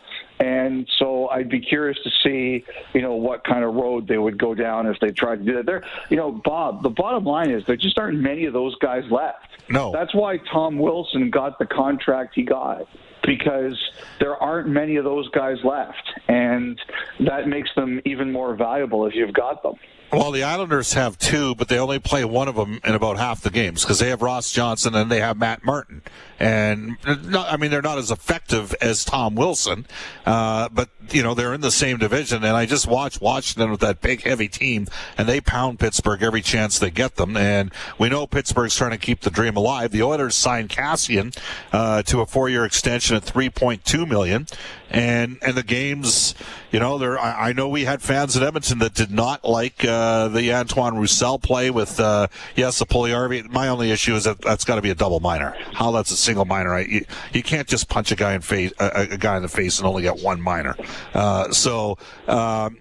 And 0.41 0.89
so 0.99 1.29
I'd 1.29 1.49
be 1.49 1.61
curious 1.61 1.99
to 2.03 2.11
see, 2.23 2.65
you 2.93 3.03
know, 3.03 3.15
what 3.15 3.45
kind 3.45 3.65
of 3.65 3.75
road 3.75 4.09
they 4.09 4.19
would 4.19 4.39
go 4.39 4.55
down 4.55 4.87
if 4.87 4.99
they 5.01 5.11
tried 5.11 5.37
to 5.37 5.45
do 5.45 5.55
that. 5.55 5.67
There, 5.67 5.85
you 6.11 6.17
know, 6.17 6.33
Bob. 6.33 6.83
The 6.83 6.91
bottom 6.91 7.25
line 7.25 7.51
is 7.51 7.65
there 7.67 7.77
just 7.77 7.99
aren't 7.99 8.19
many 8.19 8.45
of 8.47 8.53
those 8.53 8.75
guys 8.77 9.05
left. 9.11 9.47
No. 9.69 9.93
That's 9.93 10.15
why 10.15 10.39
Tom 10.39 10.79
Wilson 10.79 11.31
got 11.31 11.59
the 11.59 11.67
contract 11.67 12.35
he 12.35 12.43
got 12.43 12.87
because 13.23 13.79
there 14.21 14.37
aren't 14.37 14.69
many 14.69 14.97
of 14.97 15.05
those 15.05 15.29
guys 15.31 15.57
left, 15.65 16.03
and 16.29 16.79
that 17.21 17.49
makes 17.49 17.71
them 17.75 18.01
even 18.05 18.31
more 18.31 18.55
valuable 18.55 19.07
if 19.07 19.15
you've 19.15 19.33
got 19.33 19.63
them. 19.63 19.75
Well, 20.13 20.31
the 20.31 20.45
Islanders 20.45 20.93
have 20.93 21.19
two, 21.19 21.57
but 21.57 21.69
they 21.69 21.79
only 21.79 21.99
play 21.99 22.25
one 22.25 22.47
of 22.47 22.55
them 22.55 22.81
in 22.85 22.95
about 22.95 23.19
half 23.19 23.41
the 23.41 23.51
games 23.51 23.83
because 23.83 23.99
they 23.99 24.11
have 24.11 24.23
Ross 24.23 24.53
Johnston 24.53 24.95
and 24.95 25.11
they 25.11 25.21
have 25.21 25.37
Matt 25.37 25.65
Martin. 25.65 26.03
And 26.39 26.97
not, 27.05 27.53
I 27.53 27.57
mean, 27.57 27.71
they're 27.71 27.83
not 27.83 27.99
as 27.99 28.11
effective 28.11 28.75
as 28.81 29.05
Tom 29.05 29.35
Wilson, 29.35 29.87
uh, 30.27 30.69
but 30.69 30.89
you 31.11 31.23
know 31.23 31.35
they're 31.35 31.55
in 31.55 31.61
the 31.61 31.71
same 31.71 31.99
division. 31.99 32.45
And 32.45 32.57
I 32.57 32.67
just 32.67 32.87
watched 32.87 33.21
Washington 33.21 33.71
with 33.71 33.81
that 33.81 34.01
big, 34.01 34.23
heavy 34.23 34.49
team, 34.49 34.87
and 35.17 35.29
they 35.29 35.41
pound 35.41 35.79
Pittsburgh 35.79 36.23
every 36.23 36.43
chance 36.43 36.79
they 36.79 36.91
get 36.91 37.17
them. 37.17 37.37
And 37.37 37.73
we 37.99 38.09
know 38.09 38.27
Pittsburgh's 38.27 38.75
trying 38.77 38.91
to 38.91 38.99
keep 38.99 39.21
the 39.21 39.31
dream 39.31 39.57
alive. 39.57 39.93
The 39.93 40.03
Oilers 40.03 40.35
signed 40.35 40.71
Kassian 40.71 41.37
uh, 41.73 42.03
to 42.03 42.21
a 42.21 42.27
four-year 42.27 42.65
extension 42.65 43.17
at 43.17 43.25
3.2 43.25 44.09
million, 44.09 44.47
and 44.91 45.39
and 45.41 45.57
the 45.57 45.63
games, 45.63 46.35
you 46.75 46.81
know, 46.81 46.99
there. 46.99 47.17
I, 47.21 47.51
I 47.51 47.53
know 47.53 47.69
we 47.69 47.85
had 47.85 48.03
fans 48.03 48.37
at 48.37 48.43
Edmonton 48.43 48.81
that 48.81 48.95
did 48.95 49.13
not 49.13 49.45
like 49.45 49.85
uh, 49.85 50.27
the 50.27 50.53
Antoine 50.53 50.97
Roussel 50.97 51.39
play 51.39 51.71
with 51.71 52.01
uh, 52.01 52.27
yes, 52.57 52.81
the 52.81 52.85
Puljujarvi. 52.85 53.49
My 53.49 53.69
only 53.69 53.93
issue 53.93 54.17
is 54.17 54.25
that 54.25 54.41
that's 54.41 54.65
got 54.65 54.75
to 54.75 54.83
be 54.83 54.91
a 54.91 54.95
double 54.97 55.21
minor. 55.21 55.57
How 55.73 55.93
that's 55.93 56.11
a 56.11 56.17
single 56.17 56.45
minor, 56.45 56.71
right? 56.71 56.89
You, 56.89 57.05
you 57.33 57.45
can't 57.45 57.69
just 57.69 57.89
punch 57.89 58.11
a 58.11 58.17
guy 58.17 58.35
in 58.35 58.41
face 58.41 58.73
a, 58.81 59.07
a 59.13 59.17
guy 59.17 59.37
in 59.37 59.43
the 59.43 59.49
face 59.49 59.79
and 59.79 59.87
only 59.87 60.03
get 60.03 60.21
one 60.21 60.41
minor. 60.41 60.75
Uh, 61.15 61.53
so. 61.53 61.97
Um, 62.27 62.79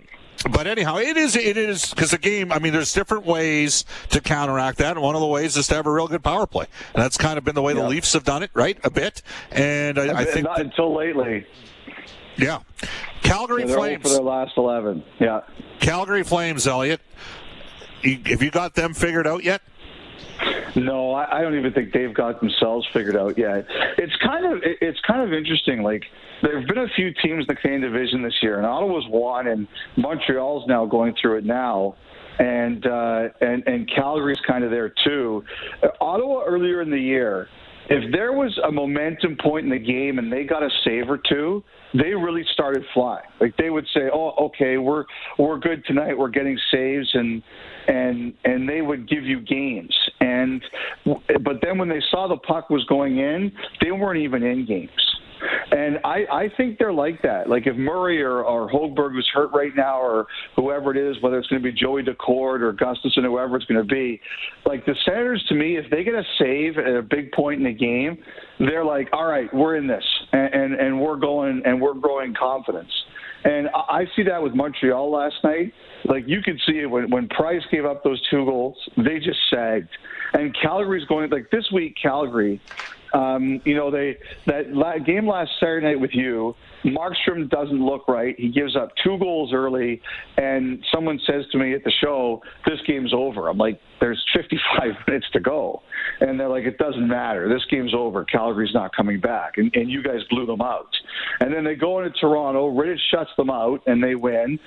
but 0.52 0.66
anyhow, 0.66 0.98
it 0.98 1.16
is 1.16 1.36
it 1.36 1.56
is 1.56 1.92
because 1.92 2.10
the 2.10 2.18
game. 2.18 2.52
I 2.52 2.58
mean, 2.58 2.74
there's 2.74 2.94
different 2.94 3.28
ways 3.28 3.86
to 4.10 4.20
counteract 4.22 4.80
that, 4.80 4.94
and 4.94 5.04
one 5.04 5.14
of 5.14 5.22
the 5.22 5.28
ways 5.28 5.56
is 5.56 5.68
to 5.68 5.76
have 5.76 5.86
a 5.86 5.92
real 5.92 6.08
good 6.08 6.24
power 6.24 6.48
play, 6.48 6.66
and 6.96 7.04
that's 7.04 7.16
kind 7.16 7.38
of 7.38 7.46
been 7.46 7.56
the 7.56 7.62
way 7.62 7.74
the 7.74 7.88
Leafs 7.88 8.14
have 8.14 8.24
done 8.24 8.42
it, 8.42 8.50
right? 8.56 8.78
A 8.84 8.90
bit, 8.90 9.22
and 9.52 10.00
I, 10.00 10.22
I 10.22 10.26
think, 10.26 10.46
not 10.46 10.58
that- 10.58 10.66
until 10.66 10.96
lately. 10.96 11.46
Yeah, 12.38 12.60
Calgary 13.22 13.64
They're 13.66 13.76
Flames. 13.78 14.04
for 14.04 14.10
their 14.10 14.22
last 14.22 14.54
eleven. 14.58 15.04
Yeah. 15.20 15.42
Calgary 15.80 16.24
Flames, 16.24 16.66
Elliot. 16.68 17.02
You, 18.02 18.20
have 18.28 18.42
you 18.42 18.52
got 18.52 18.76
them 18.76 18.94
figured 18.94 19.28
out 19.28 19.44
yet? 19.44 19.62
No, 20.76 21.14
I, 21.14 21.40
I 21.40 21.42
don't 21.42 21.58
even 21.58 21.72
think 21.74 21.94
they've 21.94 22.14
got 22.14 22.40
themselves 22.40 22.88
figured 22.92 23.16
out 23.16 23.38
yet. 23.38 23.66
It's 23.98 24.16
kind 24.18 24.46
of 24.46 24.64
it- 24.64 24.78
it's 24.82 25.00
kind 25.08 25.22
of 25.22 25.32
interesting. 25.34 25.84
Like 25.84 26.04
there 26.42 26.58
have 26.60 26.68
been 26.68 26.80
a 26.80 26.88
few 26.96 27.14
teams 27.22 27.44
in 27.44 27.46
the 27.48 27.56
Canadian 27.56 27.82
division 27.94 28.24
this 28.24 28.34
year, 28.42 28.58
and 28.58 28.66
Ottawa's 28.66 29.06
won, 29.08 29.48
and 29.48 29.68
Montreal's 29.98 30.68
now 30.68 30.86
going 30.86 31.16
through 31.22 31.38
it 31.38 31.46
now, 31.46 31.96
and 32.40 32.86
uh, 32.86 33.30
and 33.42 33.64
and 33.68 33.90
Calgary's 33.94 34.40
kind 34.48 34.64
of 34.64 34.72
there 34.72 34.94
too. 35.06 35.44
Uh, 35.82 35.88
Ottawa 36.02 36.44
earlier 36.46 36.82
in 36.82 36.90
the 36.90 37.00
year. 37.00 37.48
If 37.90 38.12
there 38.14 38.32
was 38.32 38.58
a 38.66 38.72
momentum 38.72 39.36
point 39.42 39.66
in 39.66 39.70
the 39.70 39.78
game 39.78 40.18
and 40.18 40.32
they 40.32 40.46
got 40.46 40.64
a 40.64 40.70
save 40.86 41.10
or 41.10 41.18
two, 41.18 41.64
they 41.94 42.14
really 42.14 42.44
started 42.54 42.84
flying. 42.94 43.26
Like 43.40 43.56
they 43.58 43.70
would 43.70 43.86
say, 43.94 44.10
"Oh, 44.12 44.34
okay, 44.48 44.78
we're 44.78 45.06
we're 45.38 45.60
good 45.60 45.86
tonight. 45.86 46.18
We're 46.18 46.30
getting 46.30 46.58
saves," 46.72 47.10
and 47.14 47.44
and 47.88 48.34
and 48.46 48.68
they 48.68 48.82
would 48.82 49.08
give 49.08 49.24
you 49.24 49.40
games. 49.40 49.96
And 50.20 50.64
but 51.06 51.58
then 51.62 51.78
when 51.78 51.90
they 51.90 52.02
saw 52.10 52.28
the 52.28 52.38
puck 52.38 52.70
was 52.70 52.84
going 52.86 53.18
in, 53.18 53.52
they 53.82 53.92
weren't 53.92 54.20
even 54.20 54.44
in 54.44 54.66
games. 54.66 54.90
And 55.74 55.98
I, 56.04 56.26
I 56.32 56.50
think 56.56 56.78
they're 56.78 56.94
like 56.94 57.24
that. 57.24 57.50
Like 57.50 57.66
if 57.66 57.76
Murray 57.76 58.22
or, 58.22 58.44
or 58.44 58.70
Hogberg 58.70 59.16
was 59.16 59.28
hurt 59.34 59.52
right 59.54 59.72
now, 59.76 60.00
or 60.00 60.28
whoever 60.56 60.96
it 60.96 60.98
is, 60.98 61.20
whether 61.24 61.40
it's 61.40 61.48
going 61.48 61.64
to 61.64 61.72
be 61.72 61.76
Joey 61.76 62.04
Daccord 62.04 62.62
or 62.62 62.74
Gustafsson, 62.74 63.24
whoever 63.24 63.56
it's 63.56 63.66
going 63.66 63.82
to 63.82 63.92
be, 63.92 64.22
like 64.68 64.86
the 64.86 64.94
Senators, 65.04 65.44
to 65.50 65.56
me, 65.56 65.78
if 65.78 65.90
they 65.90 66.04
get 66.04 66.14
a 66.14 66.22
save 66.38 66.78
at 66.78 66.96
a 66.96 67.02
big 67.02 67.32
point 67.32 67.58
in 67.58 67.64
the 67.64 67.74
game, 67.74 68.20
they're 68.60 68.86
like, 68.86 69.10
all 69.14 69.26
right, 69.26 69.52
we're 69.52 69.76
in 69.76 69.88
this, 69.88 70.04
and, 70.32 70.54
and, 70.54 70.74
and 70.76 71.02
we're 71.02 71.16
going, 71.16 71.64
and 71.66 71.82
we're 71.82 71.96
growing 71.96 72.36
confidence. 72.36 72.92
And 73.44 73.68
I 73.74 74.06
see 74.16 74.24
that 74.24 74.42
with 74.42 74.54
Montreal 74.54 75.12
last 75.12 75.36
night. 75.44 75.74
Like 76.06 76.24
you 76.28 76.42
could 76.44 76.60
see 76.68 76.80
it 76.80 76.86
when, 76.86 77.10
when 77.10 77.28
Price 77.30 77.64
gave 77.72 77.86
up 77.86 78.04
those 78.04 78.22
two 78.30 78.46
goals, 78.46 78.78
they 78.98 79.18
just 79.18 79.40
sagged. 79.50 79.90
And 80.34 80.56
Calgary's 80.62 81.06
going 81.08 81.30
like 81.30 81.50
this 81.52 81.66
week. 81.74 81.96
Calgary, 82.02 82.62
um, 83.14 83.62
you 83.64 83.76
know, 83.76 83.92
they 83.92 84.18
that 84.48 84.74
la- 84.74 84.98
game 84.98 85.28
last 85.28 85.52
Saturday 85.60 85.88
night 85.88 86.00
with 86.00 86.14
you. 86.14 86.56
Markstrom 86.84 87.50
doesn't 87.50 87.84
look 87.84 88.08
right. 88.08 88.36
He 88.38 88.50
gives 88.50 88.76
up 88.76 88.90
two 89.04 89.18
goals 89.18 89.54
early, 89.54 90.02
and 90.38 90.84
someone 90.94 91.20
says 91.26 91.46
to 91.52 91.58
me 91.58 91.74
at 91.74 91.84
the 91.84 91.92
show, 92.02 92.42
"This 92.66 92.80
game's 92.86 93.14
over." 93.14 93.48
I'm 93.48 93.58
like, 93.58 93.80
"There's 94.02 94.22
55 94.36 94.94
minutes 95.08 95.28
to 95.34 95.40
go," 95.40 95.82
and 96.20 96.40
they're 96.40 96.50
like, 96.50 96.66
"It 96.66 96.78
doesn't 96.78 97.08
matter. 97.08 97.48
This 97.48 97.64
game's 97.70 97.94
over. 97.94 98.26
Calgary's 98.26 98.74
not 98.74 98.96
coming 98.96 99.20
back, 99.20 99.58
and, 99.58 99.74
and 99.76 99.90
you 99.90 100.02
guys 100.02 100.22
blew 100.30 100.46
them 100.46 100.62
out." 100.62 100.90
And 101.40 101.54
then 101.54 101.64
they 101.64 101.76
go 101.76 102.00
into 102.00 102.12
Toronto. 102.20 102.70
Rittich 102.70 103.00
shuts 103.12 103.32
them 103.38 103.50
out, 103.50 103.82
and 103.86 104.04
they 104.04 104.16
win. 104.16 104.60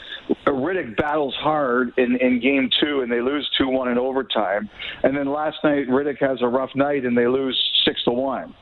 Rittich 0.46 0.96
battles 0.96 1.34
hard 1.34 1.92
in, 1.98 2.16
in 2.20 2.40
game 2.40 2.70
two, 2.80 3.00
and 3.00 3.10
they 3.10 3.20
lose 3.20 3.48
two 3.58 3.68
one 3.68 3.88
in 3.88 3.98
overtime. 3.98 4.70
And 5.02 5.16
then 5.16 5.26
last 5.26 5.58
night, 5.64 5.88
Rittich 5.88 6.20
has 6.20 6.38
a 6.42 6.48
rough 6.48 6.70
night, 6.74 7.04
and 7.04 7.16
they 7.18 7.26
lose 7.26 7.56
six 7.86 8.02
to 8.04 8.10
one. 8.10 8.54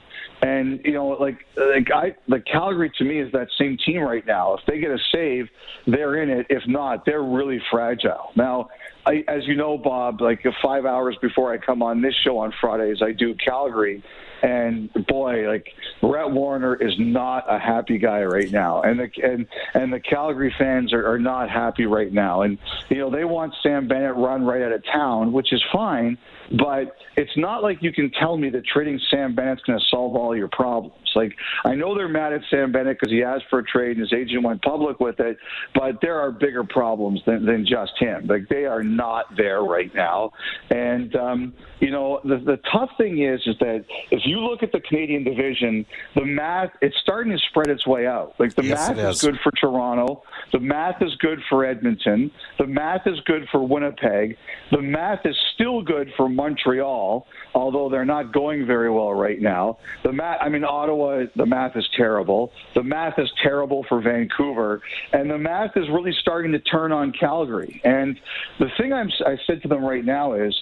And 0.43 0.81
you 0.85 0.93
know, 0.93 1.09
like 1.09 1.39
like 1.57 1.89
I, 1.95 2.15
the 2.29 2.41
Calgary 2.41 2.93
to 2.99 3.05
me 3.05 3.21
is 3.21 3.33
that 3.33 3.49
same 3.59 3.79
team 3.85 4.01
right 4.01 4.27
now. 4.27 4.55
If 4.55 4.61
they 4.67 4.79
get 4.79 4.91
a 4.91 4.99
save, 5.13 5.47
they're 5.87 6.23
in 6.23 6.29
it. 6.29 6.47
If 6.51 6.63
not, 6.67 7.05
they're 7.07 7.23
really 7.23 7.61
fragile. 7.71 8.31
Now, 8.37 8.69
I, 9.07 9.25
as 9.29 9.47
you 9.47 9.55
know, 9.55 9.77
Bob, 9.77 10.21
like 10.21 10.45
five 10.63 10.87
hours 10.87 11.17
before 11.21 11.53
I 11.53 11.59
come 11.59 11.83
on 11.83 12.01
this 12.01 12.15
show 12.25 12.39
on 12.39 12.53
Fridays, 12.61 13.03
I 13.03 13.13
do 13.13 13.35
Calgary, 13.35 14.03
and 14.43 14.93
boy, 15.07 15.49
like 15.49 15.69
Rhett 16.03 16.31
Warrener 16.31 16.75
is 16.81 16.95
not 16.99 17.45
a 17.49 17.59
happy 17.59 17.99
guy 17.99 18.25
right 18.25 18.51
now, 18.51 18.83
and 18.83 18.99
the 18.99 19.11
and 19.23 19.47
and 19.75 19.93
the 19.93 20.01
Calgary 20.01 20.55
fans 20.59 20.93
are, 20.93 21.07
are 21.07 21.19
not 21.19 21.51
happy 21.51 21.87
right 21.87 22.13
now, 22.13 22.43
and 22.43 22.59
you 22.89 22.99
know 22.99 23.11
they 23.11 23.25
want 23.25 23.55
Sam 23.63 23.89
Bennett 23.89 24.17
run 24.17 24.45
right 24.45 24.63
out 24.63 24.73
of 24.73 24.83
town, 24.85 25.33
which 25.33 25.53
is 25.53 25.63
fine, 25.73 26.19
but 26.59 26.97
it's 27.17 27.37
not 27.37 27.63
like 27.63 27.83
you 27.83 27.93
can 27.93 28.11
tell 28.11 28.37
me 28.37 28.51
that 28.51 28.65
trading 28.67 29.01
Sam 29.11 29.35
Bennett's 29.35 29.63
going 29.63 29.79
to 29.79 29.85
solve 29.91 30.17
all 30.17 30.37
your 30.37 30.49
problems. 30.49 30.95
Like 31.15 31.33
I 31.65 31.75
know 31.75 31.95
they're 31.95 32.09
mad 32.09 32.33
at 32.33 32.43
Sam 32.51 32.73
Bennett 32.73 32.99
because 32.99 33.13
he 33.13 33.23
asked 33.23 33.45
for 33.49 33.61
a 33.61 33.65
trade 33.65 33.97
and 33.97 34.01
his 34.01 34.13
agent 34.13 34.43
went 34.43 34.63
public 34.63 35.01
with 35.01 35.21
it, 35.21 35.39
but 35.75 36.01
there 36.03 36.19
are 36.19 36.31
bigger 36.31 36.65
problems 36.65 37.21
than, 37.25 37.47
than 37.47 37.65
just 37.65 37.93
him. 37.99 38.27
Like 38.27 38.49
they 38.49 38.65
are 38.65 38.83
not 38.97 39.37
there 39.37 39.63
right 39.63 39.95
now, 39.95 40.33
and 40.71 41.15
um, 41.17 41.55
you 41.81 41.91
know 41.91 42.21
the 42.25 42.37
the 42.37 42.59
tough 42.73 42.91
thing 42.99 43.23
is 43.23 43.41
is 43.47 43.57
that 43.61 43.85
if 44.11 44.21
you 44.25 44.41
look 44.41 44.63
at 44.63 44.73
the 44.73 44.81
Canadian 44.81 45.25
division, 45.25 45.85
the 46.15 46.25
math 46.25 46.71
it's 46.81 46.97
starting 47.03 47.33
to 47.33 47.39
spread 47.51 47.69
its 47.69 47.87
way 47.87 48.07
out. 48.07 48.35
Like 48.39 48.55
the 48.55 48.65
Yes, 48.65 48.89
math 48.89 48.99
is 48.99 49.17
is. 49.17 49.23
good 49.23 49.39
for 49.43 49.53
Toronto, 49.53 50.23
the 50.53 50.61
math 50.61 51.03
is 51.03 51.15
good 51.17 51.41
for 51.49 51.65
Edmonton, 51.65 52.31
the 52.59 52.67
math 52.67 53.07
is 53.07 53.21
good 53.21 53.47
for 53.51 53.67
Winnipeg, 53.67 54.37
the 54.71 54.81
math 54.83 55.27
is 55.27 55.37
still 55.55 55.83
good 55.83 56.13
for 56.17 56.29
Montreal, 56.29 57.27
although 57.55 57.89
they're 57.89 58.05
not 58.05 58.33
going 58.33 58.67
very 58.67 58.91
well 58.91 59.13
right 59.13 59.41
now. 59.41 59.79
The 60.03 60.13
math, 60.13 60.39
I 60.41 60.49
mean 60.49 60.65
Ottawa, 60.65 61.25
the 61.37 61.47
math 61.47 61.77
is 61.77 61.89
terrible. 61.97 62.53
The 62.75 62.83
math 62.83 63.19
is 63.19 63.31
terrible 63.43 63.85
for 63.89 64.01
Vancouver, 64.01 64.81
and 65.13 65.31
the 65.31 65.39
math 65.39 65.77
is 65.77 65.89
really 65.89 66.15
starting 66.21 66.53
to 66.53 66.59
turn 66.59 66.93
on 66.93 67.13
Calgary. 67.13 67.81
And 67.85 68.19
the 68.59 68.69
thing 68.85 68.93
I'm, 68.93 69.11
I 69.27 69.37
said 69.47 69.63
to 69.63 69.69
them 69.69 69.85
right 69.85 70.05
now 70.05 70.35
is, 70.35 70.55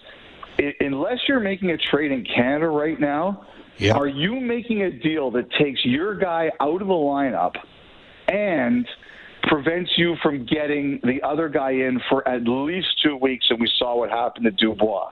unless 0.81 1.19
you're 1.29 1.41
making 1.41 1.71
a 1.71 1.76
trade 1.76 2.12
in 2.12 2.25
Canada 2.25 2.69
right 2.69 2.99
now, 3.00 3.47
Yeah. 3.79 3.95
are 3.95 4.07
you 4.07 4.38
making 4.41 4.83
a 4.83 4.91
deal 4.91 5.31
that 5.33 5.50
takes 5.52 5.85
your 5.85 6.14
guy 6.14 6.50
out 6.61 6.81
of 6.81 6.88
the 6.88 6.95
lineup 6.95 7.55
and 8.29 8.87
prevents 9.45 9.91
you 9.97 10.14
from 10.23 10.47
getting 10.47 11.00
the 11.02 11.21
other 11.23 11.49
guy 11.49 11.73
in 11.73 12.00
for 12.09 12.26
at 12.29 12.45
least 12.47 12.87
two 13.02 13.17
weeks, 13.17 13.47
and 13.50 13.61
we 13.61 13.69
saw 13.76 13.97
what 13.99 14.09
happened 14.11 14.45
to 14.45 14.52
Dubois. 14.52 15.11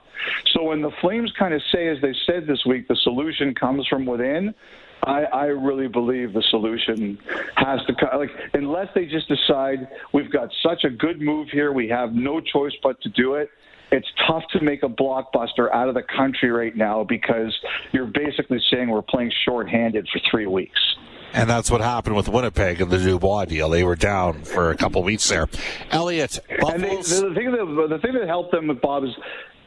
So 0.53 0.63
when 0.65 0.83
the 0.83 0.93
Flames 1.01 1.33
kind 1.37 1.53
of 1.53 1.61
say, 1.73 1.89
as 1.89 1.99
they 2.01 2.15
said 2.27 2.47
this 2.47 2.65
week, 2.65 2.87
the 2.87 2.97
solution 3.03 3.55
comes 3.55 3.87
from 3.89 4.07
within. 4.07 4.55
I, 5.05 5.23
I 5.25 5.45
really 5.47 5.89
believe 5.89 6.33
the 6.33 6.43
solution 6.51 7.19
has 7.57 7.81
to 7.87 7.95
come. 7.95 8.19
Like, 8.19 8.31
unless 8.53 8.89
they 8.95 9.07
just 9.07 9.29
decide 9.29 9.89
we've 10.13 10.31
got 10.31 10.51
such 10.63 10.85
a 10.85 10.91
good 10.91 11.21
move 11.21 11.49
here, 11.51 11.73
we 11.73 11.89
have 11.89 12.13
no 12.13 12.41
choice 12.41 12.73
but 12.83 13.01
to 13.03 13.09
do 13.11 13.35
it. 13.35 13.51
It's 13.93 14.07
tough 14.27 14.45
to 14.53 14.63
make 14.63 14.83
a 14.83 14.89
blockbuster 14.89 15.73
out 15.73 15.89
of 15.89 15.95
the 15.95 16.03
country 16.03 16.51
right 16.51 16.77
now 16.77 17.03
because 17.03 17.57
you're 17.93 18.07
basically 18.07 18.61
saying 18.71 18.89
we're 18.89 19.03
playing 19.03 19.33
shorthanded 19.45 20.09
for 20.13 20.21
three 20.31 20.47
weeks. 20.47 20.79
And 21.33 21.49
that's 21.49 21.71
what 21.71 21.81
happened 21.81 22.17
with 22.17 22.29
Winnipeg 22.29 22.81
and 22.81 22.91
the 22.91 22.99
Dubois 22.99 23.45
deal. 23.45 23.69
They 23.69 23.85
were 23.85 23.97
down 23.97 24.43
for 24.43 24.71
a 24.71 24.77
couple 24.77 25.03
weeks 25.03 25.29
there. 25.29 25.49
Elliot, 25.91 26.41
And 26.49 26.83
they, 26.83 26.97
the 26.97 27.33
thing 27.35 27.53
that 27.53 27.87
the 27.89 27.99
thing 27.99 28.15
that 28.15 28.27
helped 28.27 28.51
them 28.51 28.67
with 28.67 28.81
Bob 28.81 29.05
is, 29.05 29.11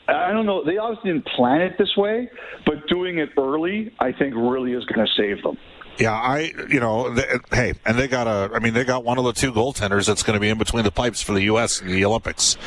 I 0.07 0.31
don't 0.33 0.45
know, 0.45 0.63
they 0.65 0.77
obviously 0.77 1.11
didn't 1.13 1.25
plan 1.27 1.61
it 1.61 1.77
this 1.77 1.95
way, 1.95 2.29
but 2.65 2.87
doing 2.87 3.19
it 3.19 3.29
early, 3.37 3.93
I 3.99 4.11
think, 4.11 4.35
really 4.35 4.73
is 4.73 4.83
going 4.85 5.05
to 5.07 5.13
save 5.15 5.41
them. 5.43 5.57
Yeah, 5.97 6.11
I, 6.13 6.51
you 6.69 6.79
know, 6.79 7.13
th 7.13 7.25
hey, 7.51 7.73
and 7.85 7.97
they 7.97 8.07
got 8.07 8.27
a, 8.27 8.53
I 8.53 8.59
mean, 8.59 8.73
they 8.73 8.83
got 8.83 9.03
one 9.03 9.17
of 9.19 9.25
the 9.25 9.31
two 9.33 9.51
goaltenders 9.53 10.07
that's 10.07 10.23
going 10.23 10.33
to 10.35 10.39
be 10.39 10.49
in 10.49 10.57
between 10.57 10.83
the 10.83 10.91
pipes 10.91 11.21
for 11.21 11.33
the 11.33 11.43
U.S. 11.43 11.81
in 11.81 11.87
the 11.87 12.03
Olympics, 12.03 12.57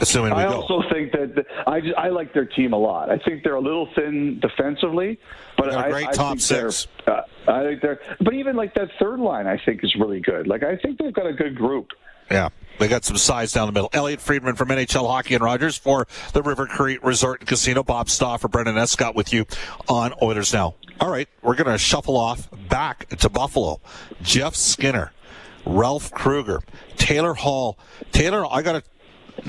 assuming 0.00 0.34
we 0.34 0.42
go. 0.42 0.48
I 0.48 0.50
go. 0.52 0.60
also 0.62 0.88
think 0.90 1.12
that 1.12 1.44
I 1.66 1.80
just, 1.82 1.94
I 1.96 2.08
like 2.08 2.32
their 2.32 2.46
team 2.46 2.72
a 2.72 2.78
lot. 2.78 3.10
I 3.10 3.18
think 3.18 3.44
they're 3.44 3.56
a 3.56 3.60
little 3.60 3.88
thin 3.94 4.40
defensively, 4.40 5.18
but 5.58 5.70
They 5.70 5.76
I, 5.76 5.90
great 5.90 6.08
I 6.08 6.12
top 6.12 6.38
think 6.38 6.48
they're- 6.48 6.70
six. 6.70 6.88
Uh, 7.06 7.20
I 7.46 7.62
think 7.64 7.82
they're, 7.82 8.00
but 8.20 8.32
even 8.34 8.56
like 8.56 8.72
that 8.74 8.88
third 8.98 9.20
line, 9.20 9.46
I 9.46 9.58
think 9.62 9.84
is 9.84 9.94
really 9.96 10.20
good. 10.20 10.46
Like 10.46 10.62
I 10.62 10.76
think 10.76 10.98
they've 10.98 11.12
got 11.12 11.26
a 11.26 11.32
good 11.34 11.54
group. 11.54 11.88
Yeah, 12.30 12.48
they 12.78 12.88
got 12.88 13.04
some 13.04 13.16
size 13.16 13.52
down 13.52 13.66
the 13.66 13.72
middle. 13.72 13.90
Elliot 13.92 14.20
Friedman 14.20 14.56
from 14.56 14.68
NHL 14.68 15.06
Hockey 15.06 15.34
and 15.34 15.44
Rogers 15.44 15.76
for 15.76 16.06
the 16.32 16.42
River 16.42 16.66
Cree 16.66 16.98
Resort 17.02 17.40
and 17.40 17.48
Casino. 17.48 17.82
Bob 17.82 18.08
Stauffer, 18.08 18.48
Brendan 18.48 18.78
Escott 18.78 19.14
with 19.14 19.32
you 19.32 19.46
on 19.88 20.14
Oilers 20.22 20.52
Now. 20.52 20.74
All 21.00 21.10
right, 21.10 21.28
we're 21.42 21.56
going 21.56 21.70
to 21.70 21.78
shuffle 21.78 22.16
off 22.16 22.48
back 22.68 23.08
to 23.08 23.28
Buffalo. 23.28 23.80
Jeff 24.22 24.54
Skinner, 24.54 25.12
Ralph 25.66 26.12
Krueger, 26.12 26.60
Taylor 26.96 27.34
Hall. 27.34 27.78
Taylor, 28.12 28.46
I 28.50 28.62
got 28.62 28.84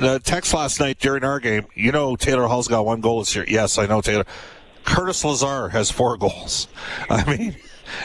a 0.01 0.19
text 0.19 0.53
last 0.53 0.79
night 0.79 0.99
during 0.99 1.23
our 1.23 1.39
game. 1.39 1.67
You 1.75 1.91
know, 1.91 2.15
Taylor 2.15 2.47
Hall's 2.47 2.67
got 2.67 2.85
one 2.85 3.01
goal 3.01 3.19
this 3.19 3.35
year. 3.35 3.45
Yes, 3.47 3.77
I 3.77 3.85
know 3.85 4.01
Taylor. 4.01 4.25
Curtis 4.83 5.23
Lazar 5.23 5.69
has 5.69 5.89
four 5.89 6.17
goals. 6.17 6.67
I 7.09 7.37
mean, 7.37 7.55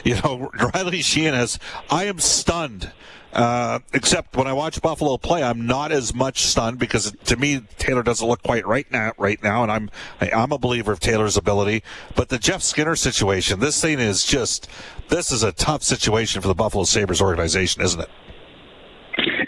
you 0.05 0.15
know, 0.17 0.51
Riley 0.75 1.01
Sheahan 1.01 1.35
has. 1.35 1.59
I 1.91 2.05
am 2.05 2.19
stunned. 2.19 2.93
Uh, 3.31 3.81
except 3.93 4.37
when 4.37 4.47
I 4.47 4.55
watch 4.55 4.81
Buffalo 4.81 5.19
play, 5.19 5.43
I'm 5.43 5.67
not 5.67 5.93
as 5.93 6.15
much 6.15 6.43
stunned 6.43 6.79
because 6.79 7.13
to 7.25 7.37
me 7.37 7.61
Taylor 7.77 8.03
doesn't 8.03 8.27
look 8.27 8.43
quite 8.43 8.67
right 8.67 8.91
now. 8.91 9.13
Right 9.19 9.41
now, 9.43 9.63
and 9.63 9.71
I'm 9.71 9.91
I, 10.19 10.31
I'm 10.31 10.51
a 10.51 10.59
believer 10.59 10.93
of 10.93 11.01
Taylor's 11.01 11.37
ability. 11.37 11.83
But 12.17 12.31
the 12.31 12.39
Jeff 12.39 12.63
Skinner 12.63 12.97
situation, 12.97 13.61
this 13.61 13.83
thing 13.83 14.01
is 14.01 14.25
just 14.25 14.67
this 15.09 15.31
is 15.31 15.43
a 15.43 15.53
tough 15.53 15.83
situation 15.83 16.41
for 16.41 16.49
the 16.49 16.55
Buffalo 16.55 16.85
Sabres 16.85 17.21
organization, 17.21 17.83
isn't 17.83 18.01
it? 18.01 18.09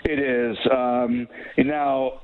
It 0.05 0.19
is. 0.19 0.59
Um, 0.71 1.27
now, 1.57 2.21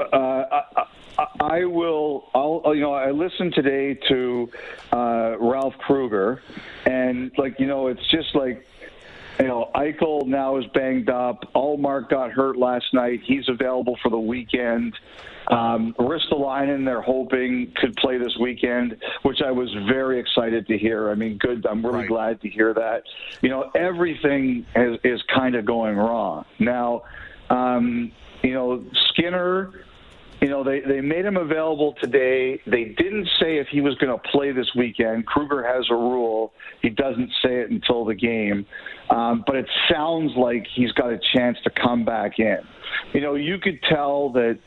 uh, 0.00 0.62
I, 0.76 0.84
I, 1.18 1.26
I 1.40 1.64
will. 1.64 2.28
I'll. 2.34 2.74
You 2.74 2.82
know, 2.82 2.92
I 2.94 3.10
listened 3.10 3.54
today 3.54 3.94
to 4.08 4.50
uh, 4.92 5.36
Ralph 5.38 5.74
Krueger, 5.78 6.42
and 6.86 7.30
like 7.38 7.58
you 7.60 7.66
know, 7.66 7.88
it's 7.88 8.06
just 8.08 8.34
like. 8.34 8.66
You 9.38 9.46
know, 9.46 9.70
Eichel 9.74 10.26
now 10.26 10.58
is 10.58 10.66
banged 10.74 11.08
up. 11.08 11.50
Allmark 11.54 12.10
got 12.10 12.30
hurt 12.30 12.58
last 12.58 12.92
night. 12.92 13.20
He's 13.24 13.48
available 13.48 13.96
for 14.02 14.10
the 14.10 14.18
weekend. 14.18 14.92
Um, 15.50 15.94
Ristolainen, 15.98 16.84
they're 16.84 17.00
hoping 17.00 17.72
could 17.76 17.96
play 17.96 18.18
this 18.18 18.36
weekend, 18.38 18.98
which 19.22 19.40
I 19.40 19.50
was 19.50 19.72
very 19.88 20.20
excited 20.20 20.66
to 20.66 20.76
hear. 20.76 21.08
I 21.10 21.14
mean, 21.14 21.38
good. 21.38 21.64
I'm 21.64 21.82
really 21.82 22.00
Right. 22.00 22.08
glad 22.08 22.40
to 22.42 22.50
hear 22.50 22.74
that. 22.74 23.04
You 23.40 23.48
know, 23.48 23.70
everything 23.74 24.66
is, 24.76 24.98
is 25.04 25.22
kind 25.34 25.54
of 25.54 25.64
going 25.64 25.96
wrong 25.96 26.44
now. 26.58 27.04
Um, 27.48 28.12
you 28.42 28.52
know, 28.52 28.84
Skinner. 29.08 29.72
You 30.40 30.48
know, 30.48 30.64
they, 30.64 30.80
they 30.80 31.02
made 31.02 31.26
him 31.26 31.36
available 31.36 31.94
today. 32.00 32.60
They 32.66 32.84
didn't 32.84 33.28
say 33.38 33.58
if 33.58 33.68
he 33.68 33.82
was 33.82 33.94
going 33.96 34.10
to 34.10 34.18
play 34.30 34.52
this 34.52 34.70
weekend. 34.74 35.26
Krueger 35.26 35.62
has 35.62 35.86
a 35.90 35.94
rule. 35.94 36.52
He 36.80 36.88
doesn't 36.88 37.30
say 37.42 37.60
it 37.60 37.70
until 37.70 38.06
the 38.06 38.14
game. 38.14 38.64
Um, 39.10 39.44
but 39.46 39.56
it 39.56 39.66
sounds 39.92 40.32
like 40.36 40.66
he's 40.74 40.92
got 40.92 41.12
a 41.12 41.18
chance 41.34 41.58
to 41.64 41.70
come 41.70 42.06
back 42.06 42.38
in. 42.38 42.58
You 43.12 43.20
know, 43.20 43.34
you 43.34 43.58
could 43.58 43.80
tell 43.82 44.30
that 44.30 44.58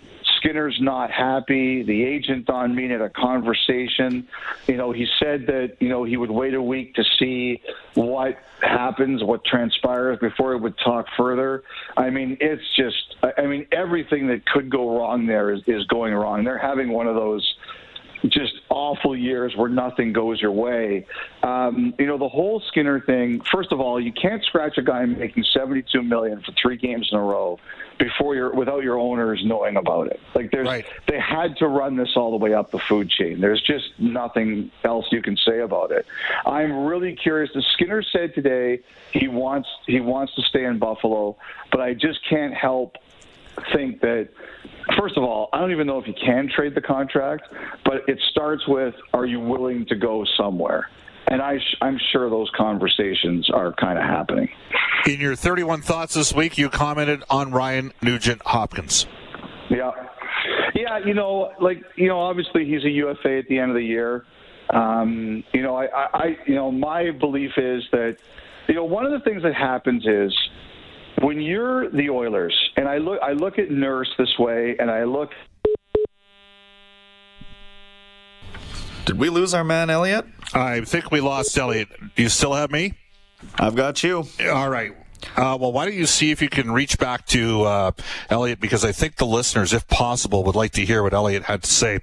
Skinner's 0.44 0.78
not 0.82 1.10
happy. 1.10 1.84
The 1.84 2.04
agent 2.04 2.50
on 2.50 2.76
me 2.76 2.90
had 2.90 3.02
a 3.02 3.10
conversation. 3.10 4.28
You 4.68 4.78
know, 4.78 4.92
he 4.92 5.08
said 5.20 5.48
that 5.48 5.78
you 5.80 5.90
know 5.90 6.04
he 6.04 6.18
would 6.18 6.32
wait 6.32 6.54
a 6.54 6.62
week 6.62 6.96
to 6.96 7.04
see 7.18 7.62
what 7.94 8.38
happens, 8.62 9.24
what 9.24 9.46
transpires 9.46 10.20
before 10.20 10.54
he 10.54 10.60
would 10.60 10.78
talk 10.78 11.08
further. 11.16 11.64
I 11.96 12.10
mean, 12.10 12.38
it's 12.42 12.64
just. 12.76 13.16
I 13.38 13.46
mean, 13.46 13.68
everything 13.72 14.28
that 14.28 14.46
could 14.46 14.70
go 14.70 14.98
wrong 14.98 15.26
there 15.26 15.52
is 15.52 15.62
is 15.66 15.86
going 15.86 16.14
wrong. 16.14 16.44
They're 16.44 16.58
having 16.58 16.92
one 16.92 17.08
of 17.08 17.16
those 17.16 17.56
just 18.30 18.54
awful 18.70 19.16
years 19.16 19.56
where 19.56 19.70
nothing 19.70 20.14
goes 20.14 20.42
your 20.42 20.52
way. 20.52 21.06
Um, 21.42 21.94
you 22.00 22.06
know, 22.06 22.18
the 22.18 22.30
whole 22.30 22.62
Skinner 22.68 23.00
thing. 23.02 23.42
First 23.42 23.72
of 23.72 23.80
all, 23.80 24.00
you 24.00 24.12
can't 24.14 24.44
scratch 24.44 24.78
a 24.78 24.82
guy 24.82 25.06
making 25.06 25.44
seventy-two 25.54 26.02
million 26.04 26.42
for 26.42 26.52
three 26.54 26.78
games 26.78 27.10
in 27.12 27.18
a 27.18 27.22
row 27.22 27.60
before 28.00 28.36
you're 28.36 28.54
without 28.54 28.84
your 28.84 28.98
owners 28.98 29.42
knowing 29.46 29.76
about 29.78 30.08
it. 30.08 30.20
Like 30.34 30.52
there's, 30.52 30.68
Right. 30.68 30.86
they 31.08 31.20
had 31.20 31.58
to 31.58 31.68
run 31.68 31.96
this 31.96 32.16
all 32.16 32.32
the 32.32 32.38
way 32.38 32.54
up 32.54 32.72
the 32.72 32.80
food 32.80 33.10
chain. 33.10 33.40
There's 33.42 33.62
just 33.62 33.92
nothing 34.00 34.72
else 34.84 35.06
you 35.12 35.22
can 35.22 35.38
say 35.38 35.60
about 35.60 35.92
it. 35.92 36.06
I'm 36.46 36.86
really 36.86 37.16
curious. 37.16 37.52
The 37.54 37.62
Skinner 37.74 38.02
said 38.04 38.34
today 38.34 38.80
he 39.12 39.28
wants 39.28 39.70
he 39.86 40.00
wants 40.00 40.34
to 40.36 40.42
stay 40.44 40.66
in 40.66 40.80
Buffalo, 40.80 41.36
but 41.72 41.82
I 41.82 41.94
just 41.94 42.20
can't 42.28 42.54
help 42.54 42.98
think 43.74 44.02
that 44.02 44.30
first 44.98 45.18
of 45.18 45.24
all, 45.24 45.50
I 45.54 45.60
don't 45.60 45.72
even 45.72 45.88
know 45.88 46.00
if 46.00 46.08
you 46.08 46.14
can 46.14 46.50
trade 46.54 46.76
the 46.76 46.82
contract, 46.82 47.44
but 47.86 48.08
it 48.08 48.20
starts 48.32 48.68
with 48.68 48.96
are 49.14 49.26
you 49.26 49.40
willing 49.40 49.86
to 49.88 49.96
go 49.96 50.26
somewhere? 50.38 50.90
And 51.28 51.42
I 51.42 51.58
sh- 51.58 51.78
I'm 51.82 51.98
sure 52.12 52.30
those 52.30 52.50
conversations 52.56 53.50
are 53.50 53.74
kind 53.74 53.98
of 53.98 54.04
happening. 54.04 54.50
In 55.08 55.20
your 55.20 55.36
31 55.36 55.82
thoughts 55.82 56.14
this 56.14 56.34
week, 56.34 56.58
you 56.58 56.70
commented 56.70 57.24
on 57.30 57.52
Ryan 57.52 57.94
Nugent 58.02 58.42
Hopkins. 58.46 59.08
Yeah. 59.70 59.92
Yeah, 60.76 61.00
you 61.06 61.14
know, 61.14 61.52
like, 61.62 61.82
you 61.96 62.08
know, 62.08 62.20
obviously 62.20 62.66
he's 62.66 62.84
a 62.84 62.90
UFA 62.90 63.38
at 63.38 63.48
the 63.48 63.60
end 63.60 63.72
of 63.72 63.76
the 63.76 63.84
year. 63.84 64.26
Um, 64.70 65.44
you 65.54 65.62
know, 65.62 65.76
I, 65.76 65.86
I, 65.86 66.08
I, 66.14 66.38
you 66.46 66.56
know, 66.56 66.72
my 66.72 67.12
belief 67.12 67.52
is 67.58 67.84
that, 67.92 68.18
you 68.68 68.76
know, 68.76 68.84
one 68.84 69.06
of 69.06 69.12
the 69.12 69.20
things 69.20 69.44
that 69.44 69.54
happens 69.54 70.06
is 70.06 70.34
when 71.24 71.42
you're 71.42 71.90
the 71.90 72.10
Oilers, 72.10 72.54
and 72.76 72.88
I 72.88 72.98
look, 72.98 73.20
I 73.22 73.32
look 73.32 73.58
at 73.58 73.72
Nurse 73.72 74.10
this 74.18 74.38
way, 74.38 74.76
and 74.80 74.92
I 74.92 75.04
look 75.04 75.30
Did 79.06 79.20
we 79.20 79.30
lose 79.30 79.54
our 79.54 79.66
man, 79.66 79.90
Elliot? 79.90 80.26
I 80.54 80.82
think 80.82 81.12
we 81.12 81.20
lost 81.20 81.58
Elliot. 81.58 81.90
Do 82.16 82.24
you 82.24 82.30
still 82.30 82.54
have 82.54 82.72
me? 82.72 82.94
I've 83.60 83.76
got 83.76 84.02
you. 84.02 84.24
All 84.50 84.70
right. 84.70 84.96
Uh, 85.36 85.58
well, 85.60 85.72
why 85.72 85.86
don't 85.86 85.96
you 85.96 86.06
see 86.06 86.32
if 86.32 86.42
you 86.42 86.50
can 86.50 86.72
reach 86.72 86.98
back 86.98 87.26
to 87.28 87.64
uh, 87.64 87.92
Elliot 88.30 88.60
because 88.60 88.86
I 88.86 88.92
think 88.92 89.16
the 89.16 89.26
listeners, 89.26 89.74
if 89.74 89.88
possible, 89.88 90.44
would 90.44 90.56
like 90.56 90.72
to 90.74 90.86
hear 90.86 91.04
what 91.04 91.14
Elliot 91.14 91.44
had 91.44 91.64
to 91.64 91.70
say 91.70 92.00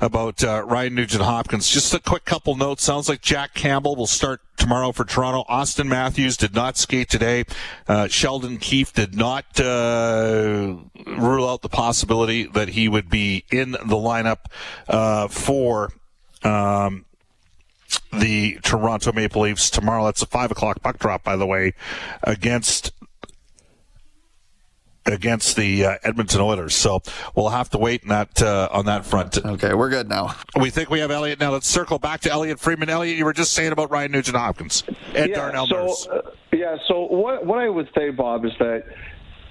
about 0.00 0.42
uh, 0.44 0.64
Ryan 0.64 0.94
Nugent 0.94 1.22
Hopkins. 1.22 1.68
Just 1.68 1.92
a 1.94 2.00
quick 2.00 2.24
couple 2.24 2.54
notes. 2.56 2.84
Sounds 2.84 3.08
like 3.08 3.20
Jack 3.20 3.54
Campbell 3.54 3.96
will 3.96 4.06
start 4.06 4.40
tomorrow 4.56 4.92
for 4.92 5.04
Toronto. 5.04 5.44
Auston 5.50 5.88
Matthews 5.88 6.36
did 6.36 6.54
not 6.54 6.76
skate 6.76 7.08
today. 7.08 7.44
Uh, 7.88 8.06
Sheldon 8.06 8.58
Keefe 8.58 8.92
did 8.92 9.14
not 9.16 9.58
uh, 9.58 10.76
rule 11.06 11.48
out 11.48 11.62
the 11.62 11.68
possibility 11.68 12.44
that 12.44 12.68
he 12.70 12.88
would 12.88 13.08
be 13.08 13.44
in 13.50 13.72
the 13.72 13.96
lineup 13.96 14.46
uh, 14.88 15.28
for. 15.28 15.92
Um, 16.42 17.04
the 18.12 18.58
Toronto 18.62 19.12
Maple 19.12 19.42
Leafs 19.42 19.70
tomorrow. 19.70 20.04
That's 20.04 20.22
a 20.22 20.26
five 20.26 20.50
o'clock 20.50 20.82
puck 20.82 20.98
drop, 20.98 21.22
by 21.22 21.36
the 21.36 21.46
way, 21.46 21.74
against 22.22 22.92
against 25.06 25.56
the 25.56 25.84
uh, 25.84 25.96
Edmonton 26.02 26.40
Oilers. 26.40 26.74
So 26.74 27.02
we'll 27.34 27.48
have 27.50 27.70
to 27.70 27.78
wait 27.78 28.02
on 28.04 28.08
that 28.10 28.42
uh, 28.42 28.68
on 28.70 28.86
that 28.86 29.04
front. 29.04 29.44
Okay, 29.44 29.74
we're 29.74 29.90
good 29.90 30.08
now. 30.08 30.34
We 30.58 30.70
think 30.70 30.90
we 30.90 31.00
have 31.00 31.10
Elliot 31.10 31.40
now. 31.40 31.52
Let's 31.52 31.68
circle 31.68 31.98
back 31.98 32.20
to 32.22 32.30
Elliot 32.30 32.60
Friedman. 32.60 32.90
Elliot, 32.90 33.16
you 33.16 33.24
were 33.24 33.32
just 33.32 33.52
saying 33.52 33.72
about 33.72 33.90
Ryan 33.90 34.12
Nugent 34.12 34.36
Hopkins 34.36 34.84
and 35.14 35.32
Darnell 35.32 35.66
so, 35.66 35.86
Nurse. 35.86 36.06
uh, 36.06 36.30
yeah. 36.52 36.76
So 36.88 37.06
what 37.06 37.46
what 37.46 37.58
I 37.58 37.68
would 37.68 37.88
say, 37.96 38.10
Bob, 38.10 38.44
is 38.44 38.52
that 38.58 38.84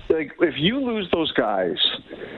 like 0.10 0.32
if 0.39 0.56
you 0.58 0.80
lose 0.80 1.08
those 1.12 1.32
guys, 1.34 1.78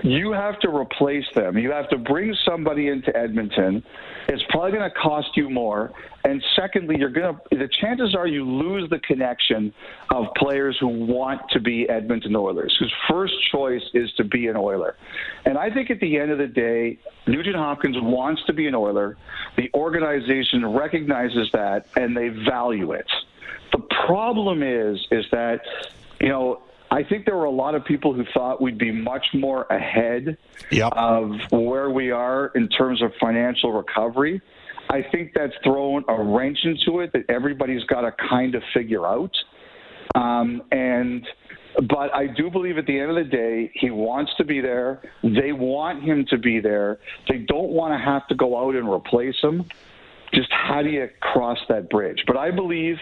you 0.04 0.32
have 0.32 0.60
to 0.60 0.70
replace 0.70 1.25
them. 1.36 1.58
You 1.58 1.72
have 1.72 1.90
to 1.90 1.98
bring 1.98 2.36
somebody 2.46 2.88
into 2.88 3.16
Edmonton. 3.16 3.84
It's 4.28 4.44
probably 4.50 4.72
going 4.72 4.90
to 4.90 4.96
cost 4.96 5.36
you 5.36 5.50
more. 5.50 5.92
And 6.24 6.44
secondly, 6.56 6.98
you're 7.00 7.10
going 7.10 7.36
to 7.36 7.58
the 7.58 7.68
chances 7.68 8.13
are 8.13 8.28
you 8.28 8.46
lose 8.46 8.90
the 8.90 9.00
connection 9.00 9.74
of 10.12 10.28
players 10.36 10.78
who 10.80 10.88
want 10.88 11.42
to 11.51 11.60
be 11.60 11.90
Edmonton 11.90 12.36
Oilers, 12.36 12.75
whose 12.80 12.94
first 13.10 13.34
choice 13.51 13.84
is 13.94 14.12
to 14.13 14.24
be 14.24 14.48
an 14.48 14.56
Oiler. 14.56 14.96
And 15.46 15.58
I 15.58 15.70
think 15.72 15.90
at 15.90 16.00
the 16.00 16.18
end 16.18 16.32
of 16.32 16.38
the 16.38 16.48
day, 16.48 17.00
Nugent 17.28 17.56
Hopkins 17.56 17.98
wants 18.00 18.44
to 18.46 18.54
be 18.54 18.68
an 18.68 18.75
Oiler. 18.75 19.18
The 19.58 19.70
organization 19.74 20.66
recognizes 20.66 21.51
that 21.54 21.88
and 21.96 22.16
they 22.16 22.30
value 22.30 22.92
it. 22.92 23.07
The 23.72 23.79
problem 24.05 24.64
is, 24.64 25.00
is 25.12 25.25
that, 25.31 25.62
you 26.20 26.29
know, 26.29 26.62
I 26.92 27.04
think 27.04 27.25
there 27.25 27.38
were 27.38 27.46
a 27.46 27.51
lot 27.51 27.74
of 27.74 27.86
people 27.86 28.14
who 28.14 28.25
thought 28.34 28.62
we'd 28.62 28.77
be 28.77 28.92
much 28.92 29.25
more 29.34 29.64
ahead 29.70 30.38
Yep. 30.72 30.92
of 30.96 31.32
where 31.50 31.90
we 31.90 32.12
are 32.12 32.51
in 32.54 32.68
terms 32.68 33.01
of 33.01 33.14
financial 33.20 33.72
recovery. 33.72 34.42
I 34.90 35.01
think 35.01 35.32
that's 35.34 35.54
thrown 35.64 36.04
a 36.10 36.22
wrench 36.22 36.60
into 36.66 37.00
it 37.00 37.14
that 37.14 37.30
everybody's 37.30 37.84
got 37.86 38.01
to 38.01 38.12
kind 38.30 38.56
of 38.56 38.64
figure 38.74 39.08
out. 39.08 39.32
Um, 40.16 40.64
and 40.72 41.25
but 41.88 42.14
I 42.14 42.27
do 42.27 42.50
believe 42.50 42.77
at 42.77 42.86
the 42.86 43.00
end 43.00 43.12
of 43.12 43.16
the 43.16 43.24
day, 43.24 43.72
he 43.75 43.90
wants 43.90 44.34
to 44.36 44.44
be 44.44 44.60
there. 44.60 45.01
They 45.24 45.54
want 45.54 46.04
him 46.04 46.25
to 46.30 46.38
be 46.38 46.60
there. 46.60 47.00
They 47.30 47.38
don't 47.38 47.70
want 47.70 47.94
to 47.98 48.04
have 48.04 48.27
to 48.27 48.36
go 48.36 48.68
out 48.68 48.75
and 48.75 48.92
replace 48.92 49.40
him. 49.42 49.64
Just 50.34 50.50
how 50.51 50.82
do 50.82 50.90
you 50.90 51.10
cross 51.22 51.60
that 51.70 51.90
bridge? 51.90 52.24
But 52.27 52.36
I 52.36 52.51
believe 52.51 52.98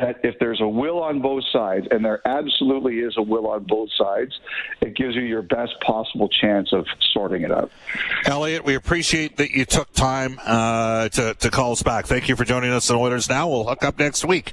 that 0.00 0.20
if 0.22 0.38
there's 0.38 0.60
a 0.60 0.68
will 0.68 1.02
on 1.02 1.20
both 1.20 1.44
sides, 1.52 1.86
and 1.90 2.04
there 2.04 2.26
absolutely 2.26 2.98
is 2.98 3.14
a 3.16 3.22
will 3.22 3.46
on 3.46 3.64
both 3.64 3.88
sides, 3.96 4.38
it 4.80 4.94
gives 4.94 5.14
you 5.14 5.22
your 5.22 5.42
best 5.42 5.72
possible 5.80 6.28
chance 6.28 6.72
of 6.72 6.86
sorting 7.12 7.42
it 7.42 7.52
out. 7.52 7.70
Elliot, 8.26 8.64
we 8.64 8.74
appreciate 8.74 9.36
that 9.38 9.50
you 9.50 9.64
took 9.64 9.92
time 9.92 10.38
uh, 10.44 11.08
to, 11.10 11.34
to 11.34 11.50
call 11.50 11.72
us 11.72 11.82
back. 11.82 12.06
Thank 12.06 12.28
you 12.28 12.36
for 12.36 12.44
joining 12.44 12.70
us 12.70 12.90
on 12.90 12.96
Oilers 12.96 13.28
Now. 13.28 13.48
We'll 13.48 13.64
hook 13.64 13.84
up 13.84 13.98
next 13.98 14.24
week. 14.24 14.52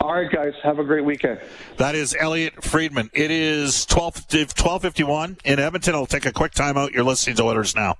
All 0.00 0.14
right, 0.14 0.30
guys, 0.30 0.54
have 0.62 0.78
a 0.78 0.84
great 0.84 1.04
weekend. 1.04 1.40
That 1.76 1.94
is 1.94 2.16
Elliot 2.18 2.64
Friedman. 2.64 3.10
It 3.12 3.30
is 3.30 3.84
12, 3.86 4.26
1251 4.30 5.38
in 5.44 5.58
Edmonton. 5.58 5.94
I'll 5.94 6.06
take 6.06 6.24
a 6.24 6.32
quick 6.32 6.52
timeout. 6.52 6.92
You're 6.92 7.04
listening 7.04 7.36
to 7.36 7.42
Oilers 7.42 7.74
Now. 7.74 7.96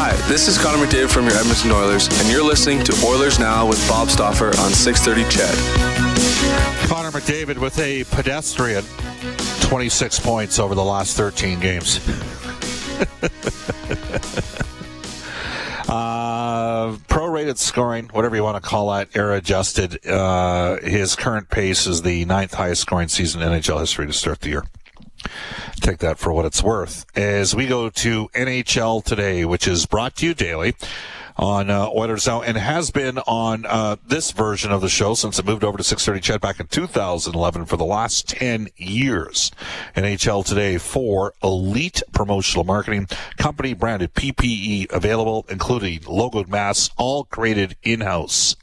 Hi, 0.00 0.14
this 0.28 0.46
is 0.46 0.56
Connor 0.56 0.86
McDavid 0.86 1.10
from 1.10 1.24
your 1.24 1.34
Edmonton 1.34 1.72
Oilers, 1.72 2.06
and 2.06 2.28
you're 2.28 2.44
listening 2.44 2.84
to 2.84 2.94
Oilers 3.04 3.40
Now 3.40 3.66
with 3.66 3.84
Bob 3.88 4.08
Stauffer 4.08 4.46
on 4.60 4.70
630 4.70 5.24
Ched. 5.24 6.88
Connor 6.88 7.10
McDavid 7.10 7.58
with 7.58 7.76
a 7.80 8.04
pedestrian 8.04 8.84
26 9.62 10.20
points 10.20 10.60
over 10.60 10.76
the 10.76 10.84
last 10.84 11.16
13 11.16 11.58
games. 11.58 11.98
uh, 15.88 16.92
prorated 17.08 17.58
scoring, 17.58 18.08
whatever 18.12 18.36
you 18.36 18.44
want 18.44 18.54
to 18.54 18.60
call 18.60 18.92
that, 18.92 19.08
era 19.16 19.38
adjusted. 19.38 20.06
Uh, 20.06 20.76
his 20.76 21.16
current 21.16 21.48
pace 21.48 21.88
is 21.88 22.02
the 22.02 22.24
ninth 22.24 22.54
highest 22.54 22.82
scoring 22.82 23.08
season 23.08 23.42
in 23.42 23.48
NHL 23.48 23.80
history 23.80 24.06
to 24.06 24.12
start 24.12 24.42
the 24.42 24.50
year. 24.50 24.62
Take 25.88 26.00
that 26.00 26.18
for 26.18 26.34
what 26.34 26.44
it's 26.44 26.62
worth. 26.62 27.06
As 27.16 27.56
we 27.56 27.66
go 27.66 27.88
to 27.88 28.28
NHL 28.34 29.02
today, 29.02 29.46
which 29.46 29.66
is 29.66 29.86
brought 29.86 30.16
to 30.16 30.26
you 30.26 30.34
daily 30.34 30.74
on 31.34 31.70
uh, 31.70 31.88
Oilers 31.88 32.26
Now 32.26 32.42
and 32.42 32.58
has 32.58 32.90
been 32.90 33.16
on 33.20 33.64
uh, 33.64 33.96
this 34.06 34.32
version 34.32 34.70
of 34.70 34.82
the 34.82 34.90
show 34.90 35.14
since 35.14 35.38
it 35.38 35.46
moved 35.46 35.64
over 35.64 35.78
to 35.78 35.82
630 35.82 36.20
CHED 36.20 36.42
back 36.42 36.60
in 36.60 36.66
2011 36.66 37.64
for 37.64 37.78
the 37.78 37.86
last 37.86 38.28
10 38.28 38.68
years. 38.76 39.50
NHL 39.96 40.44
today 40.44 40.76
for 40.76 41.32
elite 41.42 42.02
promotional 42.12 42.64
marketing, 42.64 43.06
company 43.38 43.72
branded 43.72 44.12
PPE 44.12 44.92
available, 44.92 45.46
including 45.48 46.00
logoed 46.00 46.48
masks, 46.48 46.92
all 46.98 47.24
created 47.24 47.76
in-house. 47.82 48.56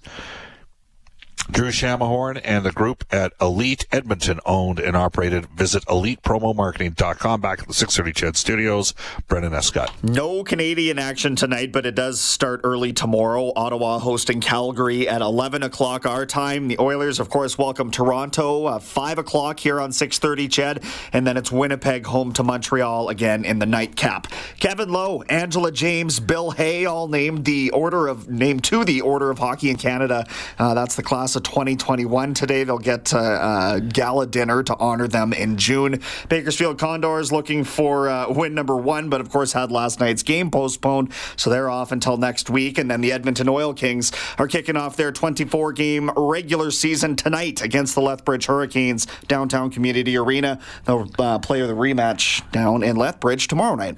Drew 1.50 1.70
Shamahorn 1.70 2.42
and 2.44 2.66
the 2.66 2.72
group 2.72 3.04
at 3.12 3.34
Elite 3.40 3.86
Edmonton 3.92 4.40
owned 4.46 4.80
and 4.80 4.98
operated. 4.98 5.46
Visit 5.52 5.86
elitepromomarketing.com 5.86 7.40
back 7.40 7.60
at 7.60 7.68
the 7.68 7.74
630 7.74 8.34
Ched 8.34 8.36
Studios. 8.36 8.96
Brendan 9.28 9.54
Escott. 9.54 9.92
No 10.04 10.44
Canadian 10.44 10.98
action 10.98 11.36
tonight, 11.36 11.72
but 11.72 11.86
it 11.86 11.94
does 11.94 12.20
start 12.20 12.62
early 12.64 12.94
tomorrow. 12.94 13.54
Ottawa 13.56 14.00
hosting 14.00 14.42
Calgary 14.42 15.08
at 15.08 15.22
11 15.22 15.62
o'clock 15.62 16.06
our 16.08 16.26
time. 16.26 16.68
The 16.68 16.80
Oilers, 16.80 17.20
of 17.20 17.30
course, 17.30 17.58
welcome 17.58 17.92
Toronto 17.92 18.66
uh, 18.66 18.80
5 18.80 19.20
o'clock 19.20 19.60
here 19.60 19.80
on 19.80 19.92
6:30. 19.92 20.50
Ched, 20.50 20.84
and 21.14 21.28
then 21.28 21.38
it's 21.38 21.52
Winnipeg 21.52 22.08
home 22.08 22.34
to 22.34 22.44
Montreal 22.44 23.10
again 23.10 23.46
in 23.46 23.60
the 23.60 23.66
nightcap. 23.66 24.28
Kevin 24.60 24.92
Lowe, 24.92 25.22
Angela 25.24 25.72
James, 25.72 26.20
Bill 26.20 26.52
Hay, 26.52 26.86
all 26.86 27.08
named 27.08 27.46
the 27.46 27.70
order 27.72 28.08
of 28.08 28.30
named 28.30 28.64
to 28.66 28.84
the 28.84 29.02
Order 29.02 29.30
of 29.30 29.40
Hockey 29.40 29.70
in 29.70 29.78
Canada. 29.78 30.26
Uh, 30.58 30.74
that's 30.74 30.96
the 30.96 31.04
class 31.04 31.35
of 31.36 31.44
2021 31.44 32.34
today. 32.34 32.64
They'll 32.64 32.78
get 32.78 33.14
a 33.14 33.82
gala 33.82 34.28
dinner 34.28 34.64
to 34.64 34.76
honor 34.78 35.08
them 35.08 35.34
in 35.34 35.58
June. 35.58 36.02
Bakersfield 36.30 36.78
Condors 36.78 37.32
looking 37.32 37.64
for 37.64 38.10
uh, 38.10 38.32
win 38.32 38.54
number 38.54 38.76
one, 38.76 39.10
but 39.10 39.22
of 39.22 39.30
course 39.30 39.54
had 39.54 39.72
last 39.72 40.00
night's 40.00 40.24
game 40.24 40.52
postponed, 40.52 41.12
so 41.36 41.50
they're 41.50 41.70
off 41.70 41.92
until 41.92 42.18
next 42.18 42.50
week. 42.50 42.78
And 42.78 42.90
then 42.90 43.02
the 43.02 43.12
Edmonton 43.12 43.50
Oil 43.50 43.74
Kings 43.74 44.12
are 44.38 44.48
kicking 44.48 44.78
off 44.78 44.98
their 44.98 45.12
24 45.12 45.74
game 45.74 46.12
regular 46.16 46.72
season 46.72 47.16
tonight 47.16 47.62
against 47.62 47.96
the 47.96 48.02
Lethbridge 48.02 48.46
Hurricanes 48.46 49.08
downtown 49.28 49.70
Community 49.70 50.18
Arena. 50.18 50.60
They'll 50.86 51.10
uh, 51.20 51.40
play 51.40 51.62
the 51.62 51.74
rematch 51.74 52.50
down 52.52 52.84
in 52.84 52.96
Lethbridge 52.96 53.48
tomorrow 53.48 53.76
night. 53.76 53.98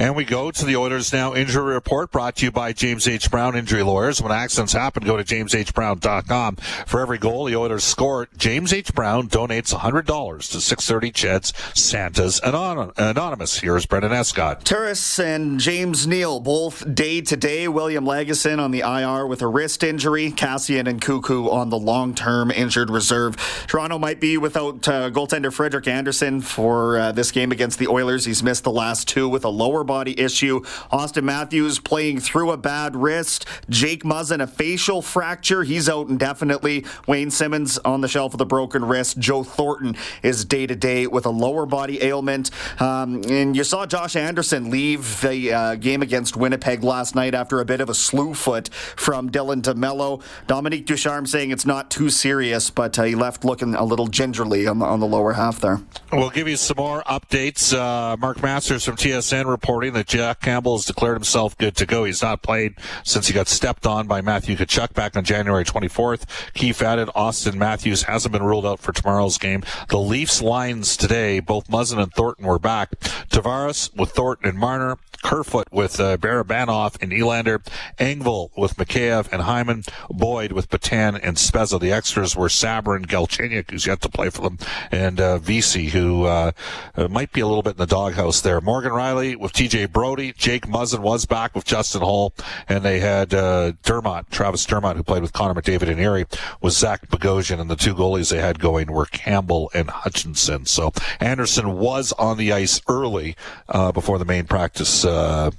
And 0.00 0.16
we 0.16 0.24
go 0.24 0.50
to 0.50 0.64
the 0.64 0.76
Oilers 0.76 1.12
Now 1.12 1.34
injury 1.34 1.74
report 1.74 2.10
brought 2.10 2.36
to 2.36 2.46
you 2.46 2.50
by 2.50 2.72
James 2.72 3.06
H. 3.06 3.30
Brown 3.30 3.54
Injury 3.54 3.82
Lawyers. 3.82 4.22
When 4.22 4.32
accidents 4.32 4.72
happen, 4.72 5.04
go 5.04 5.18
to 5.18 5.22
jameshbrown.com. 5.22 6.56
For 6.86 7.00
every 7.00 7.18
goal 7.18 7.44
the 7.44 7.56
Oilers 7.56 7.84
score, 7.84 8.26
James 8.34 8.72
H. 8.72 8.94
Brown 8.94 9.28
donates 9.28 9.74
$100 9.74 10.06
to 10.06 10.60
630 10.62 11.10
Ched's 11.10 11.52
Santa's 11.78 12.40
Anonymous. 12.42 13.58
Here's 13.58 13.84
Brendan 13.84 14.12
Escott. 14.12 14.64
Turris 14.64 15.18
and 15.18 15.60
James 15.60 16.06
Neal 16.06 16.40
both 16.40 16.94
day 16.94 17.20
to 17.20 17.36
day. 17.36 17.68
William 17.68 18.06
Lagesson 18.06 18.58
on 18.58 18.70
the 18.70 18.80
IR 18.80 19.26
with 19.26 19.42
a 19.42 19.48
wrist 19.48 19.84
injury. 19.84 20.32
Kassian 20.32 20.88
and 20.88 21.02
Cuckoo 21.02 21.50
on 21.50 21.68
the 21.68 21.78
long 21.78 22.14
term 22.14 22.50
injured 22.50 22.88
reserve. 22.88 23.36
Toronto 23.66 23.98
might 23.98 24.18
be 24.18 24.38
without 24.38 24.88
uh, 24.88 25.10
goaltender 25.10 25.52
Frederik 25.52 25.86
Andersen 25.86 26.40
for 26.40 26.96
uh, 26.96 27.12
this 27.12 27.30
game 27.30 27.52
against 27.52 27.78
the 27.78 27.88
Oilers. 27.88 28.24
He's 28.24 28.42
missed 28.42 28.64
the 28.64 28.72
last 28.72 29.06
two 29.06 29.28
with 29.28 29.44
a 29.44 29.50
lower 29.50 29.84
body 29.90 30.20
issue. 30.20 30.60
Auston 30.92 31.24
Matthews 31.24 31.80
playing 31.80 32.20
through 32.20 32.52
a 32.52 32.56
bad 32.56 32.94
wrist. 32.94 33.44
Jake 33.68 34.04
Muzzin, 34.04 34.40
a 34.40 34.46
facial 34.46 35.02
fracture. 35.02 35.64
He's 35.64 35.88
out 35.88 36.06
indefinitely. 36.06 36.84
Wayne 37.08 37.32
Simmonds 37.32 37.76
on 37.78 38.00
the 38.00 38.06
shelf 38.06 38.30
with 38.30 38.40
a 38.40 38.44
broken 38.44 38.84
wrist. 38.84 39.18
Joe 39.18 39.42
Thornton 39.42 39.96
is 40.22 40.44
day 40.44 40.64
to 40.68 40.76
day 40.76 41.08
with 41.08 41.26
a 41.26 41.30
lower 41.30 41.66
body 41.66 42.00
ailment. 42.04 42.52
Um, 42.80 43.22
and 43.28 43.56
you 43.56 43.64
saw 43.64 43.84
Josh 43.84 44.14
Anderson 44.14 44.70
leave 44.70 45.20
the 45.22 45.52
uh, 45.52 45.74
game 45.74 46.02
against 46.02 46.36
Winnipeg 46.36 46.84
last 46.84 47.16
night 47.16 47.34
after 47.34 47.58
a 47.58 47.64
bit 47.64 47.80
of 47.80 47.88
a 47.88 47.94
slew 47.94 48.32
foot 48.32 48.68
from 48.94 49.28
Dylan 49.28 49.60
DeMello. 49.60 50.22
Dominique 50.46 50.86
Ducharme 50.86 51.26
saying 51.26 51.50
it's 51.50 51.66
not 51.66 51.90
too 51.90 52.10
serious, 52.10 52.70
but 52.70 52.96
uh, 52.96 53.02
he 53.02 53.16
left 53.16 53.44
looking 53.44 53.74
a 53.74 53.84
little 53.84 54.06
gingerly 54.06 54.68
on 54.68 54.78
the, 54.78 54.86
on 54.86 55.00
the 55.00 55.08
lower 55.08 55.32
half 55.32 55.58
there. 55.58 55.80
We'll 56.12 56.30
give 56.30 56.46
you 56.46 56.56
some 56.56 56.76
more 56.76 57.02
updates. 57.08 57.76
Uh, 57.76 58.16
Mark 58.18 58.40
Masters 58.40 58.84
from 58.84 58.94
TSN 58.94 59.46
reports 59.46 59.69
reporting 59.70 59.92
that 59.92 60.08
Jack 60.08 60.40
Campbell 60.40 60.76
has 60.76 60.84
declared 60.84 61.14
himself 61.14 61.56
good 61.56 61.76
to 61.76 61.86
go. 61.86 62.02
He's 62.02 62.22
not 62.22 62.42
played 62.42 62.74
since 63.04 63.28
he 63.28 63.32
got 63.32 63.46
stepped 63.46 63.86
on 63.86 64.08
by 64.08 64.20
Matthew 64.20 64.56
Tkachuk 64.56 64.94
back 64.94 65.16
on 65.16 65.22
January 65.22 65.64
24th. 65.64 66.24
Keefe 66.54 66.82
added 66.82 67.06
Auston 67.14 67.54
Matthews 67.54 68.02
hasn't 68.02 68.32
been 68.32 68.42
ruled 68.42 68.66
out 68.66 68.80
for 68.80 68.90
tomorrow's 68.90 69.38
game. 69.38 69.62
The 69.88 69.98
Leafs 69.98 70.42
lines 70.42 70.96
today, 70.96 71.38
both 71.38 71.68
Muzzin 71.68 72.02
and 72.02 72.12
Thornton 72.12 72.46
were 72.46 72.58
back. 72.58 72.98
Tavares 73.30 73.96
with 73.96 74.10
Thornton 74.10 74.48
and 74.48 74.58
Marner. 74.58 74.98
Kerfoot 75.22 75.68
with 75.70 76.00
uh, 76.00 76.16
Barabanov 76.16 77.00
and 77.02 77.12
Elander, 77.12 77.62
Engvall 77.98 78.50
with 78.56 78.76
Mikheyev 78.76 79.30
and 79.32 79.42
Hyman, 79.42 79.84
Boyd 80.08 80.52
with 80.52 80.70
Petan 80.70 81.20
and 81.22 81.36
Spezza. 81.36 81.78
The 81.80 81.92
extras 81.92 82.34
were 82.34 82.48
Sabrin, 82.48 83.06
Galchenyuk, 83.06 83.70
who's 83.70 83.86
yet 83.86 84.00
to 84.00 84.08
play 84.08 84.30
for 84.30 84.42
them, 84.42 84.58
and 84.90 85.20
uh, 85.20 85.38
who 85.38 86.24
uh, 86.24 86.52
uh, 86.96 87.08
might 87.08 87.32
be 87.32 87.40
a 87.40 87.46
little 87.46 87.62
bit 87.62 87.72
in 87.72 87.76
the 87.76 87.86
doghouse 87.86 88.40
there. 88.40 88.60
Morgan 88.60 88.92
Rielly 88.92 89.36
with 89.36 89.52
TJ 89.60 89.92
Brodie. 89.92 90.32
Jake 90.32 90.66
Muzzin 90.66 91.00
was 91.00 91.26
back 91.26 91.54
with 91.54 91.66
Justin 91.66 92.00
Holl, 92.00 92.32
and 92.66 92.82
they 92.82 92.98
had 92.98 93.34
uh, 93.34 93.72
Travis 93.82 94.64
Dermott, 94.64 94.96
who 94.96 95.02
played 95.02 95.20
with 95.20 95.34
Connor 95.34 95.60
McDavid 95.60 95.90
and 95.90 96.00
Erie, 96.00 96.24
was 96.62 96.78
Zach 96.78 97.06
Bogosian, 97.08 97.60
and 97.60 97.68
the 97.68 97.76
two 97.76 97.94
goalies 97.94 98.30
they 98.30 98.40
had 98.40 98.58
going 98.58 98.90
were 98.90 99.04
Campbell 99.04 99.70
and 99.74 99.90
Hutchinson. 99.90 100.64
So 100.64 100.94
Andersen 101.20 101.76
was 101.76 102.12
on 102.12 102.38
the 102.38 102.54
ice 102.54 102.80
early 102.88 103.36
uh, 103.68 103.92
before 103.92 104.18
the 104.18 104.24
main 104.24 104.46
practice 104.46 105.04
uh, 105.04 105.50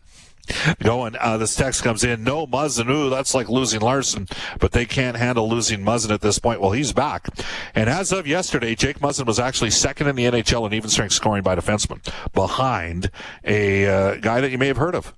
Uh, 0.50 0.74
going. 0.84 1.16
Uh, 1.20 1.38
this 1.38 1.56
text 1.56 1.84
comes 1.84 2.04
in. 2.04 2.24
No 2.24 2.46
Muzzin. 2.46 2.90
Ooh, 2.90 3.10
that's 3.10 3.34
like 3.34 3.50
losing 3.50 3.82
Larsson, 3.82 4.28
but 4.60 4.72
they 4.72 4.86
can't 4.86 5.18
handle 5.18 5.50
losing 5.50 5.82
Muzzin 5.82 6.12
at 6.12 6.22
this 6.22 6.40
point. 6.40 6.60
Well, 6.60 6.72
he's 6.72 6.94
back. 6.94 7.28
And 7.74 7.90
as 7.90 8.12
of 8.12 8.28
yesterday, 8.28 8.76
Jake 8.76 9.00
Muzzin 9.00 9.26
was 9.26 9.40
actually 9.40 9.72
second 9.72 10.08
in 10.08 10.16
the 10.16 10.26
NHL 10.26 10.66
in 10.68 10.74
even 10.74 10.90
strength 10.90 11.14
scoring 11.14 11.44
by 11.44 11.56
defenseman 11.56 12.02
behind 12.34 13.10
a 13.44 13.88
uh, 13.88 14.16
guy 14.16 14.42
that 14.42 14.52
you 14.52 14.58
may 14.58 14.68
have 14.68 14.78
heard 14.78 14.96
of. 14.96 15.14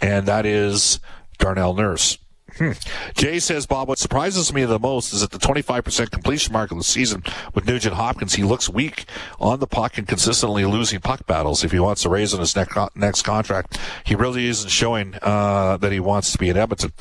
And 0.00 0.26
that 0.26 0.46
is 0.46 0.98
Darnell 1.38 1.74
Nurse. 1.74 2.18
Hmm. 2.56 2.72
Jay 3.14 3.40
says, 3.40 3.66
Bob, 3.66 3.88
what 3.88 3.98
surprises 3.98 4.52
me 4.52 4.64
the 4.64 4.78
most 4.78 5.12
is 5.12 5.22
at 5.22 5.30
the 5.30 5.38
25% 5.38 6.10
completion 6.10 6.52
mark 6.52 6.70
of 6.70 6.78
the 6.78 6.84
season 6.84 7.24
with 7.54 7.66
Nugent 7.66 7.94
Hopkins. 7.94 8.34
He 8.34 8.44
looks 8.44 8.68
weak 8.68 9.06
on 9.40 9.58
the 9.58 9.66
puck 9.66 9.98
and 9.98 10.06
consistently 10.06 10.64
losing 10.64 11.00
puck 11.00 11.26
battles. 11.26 11.64
If 11.64 11.72
he 11.72 11.80
wants 11.80 12.02
to 12.02 12.08
raise 12.08 12.32
on 12.32 12.40
his 12.40 12.54
next, 12.54 12.76
next 12.94 13.22
contract, 13.22 13.78
he 14.04 14.14
really 14.14 14.46
isn't 14.46 14.70
showing 14.70 15.16
uh, 15.22 15.78
that 15.78 15.90
he 15.90 16.00
wants 16.00 16.32
to 16.32 16.38
be 16.38 16.48
in 16.48 16.56
Edmonton. 16.56 16.92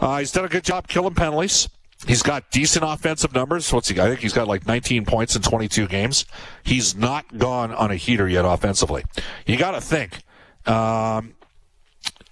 Uh, 0.00 0.18
he's 0.18 0.32
done 0.32 0.44
a 0.44 0.48
good 0.48 0.64
job 0.64 0.88
killing 0.88 1.14
penalties. 1.14 1.68
He's 2.06 2.22
got 2.22 2.50
decent 2.50 2.84
offensive 2.86 3.34
numbers. 3.34 3.72
What's 3.72 3.88
he? 3.88 4.00
I 4.00 4.08
think 4.08 4.20
he's 4.20 4.32
got 4.32 4.46
like 4.46 4.66
19 4.66 5.04
points 5.04 5.34
in 5.34 5.42
22 5.42 5.88
games. 5.88 6.26
He's 6.62 6.94
not 6.94 7.38
gone 7.38 7.72
on 7.72 7.90
a 7.90 7.96
heater 7.96 8.28
yet 8.28 8.44
offensively. 8.44 9.04
You 9.46 9.56
got 9.56 9.72
to 9.72 9.80
think. 9.80 10.22
Um, 10.66 11.34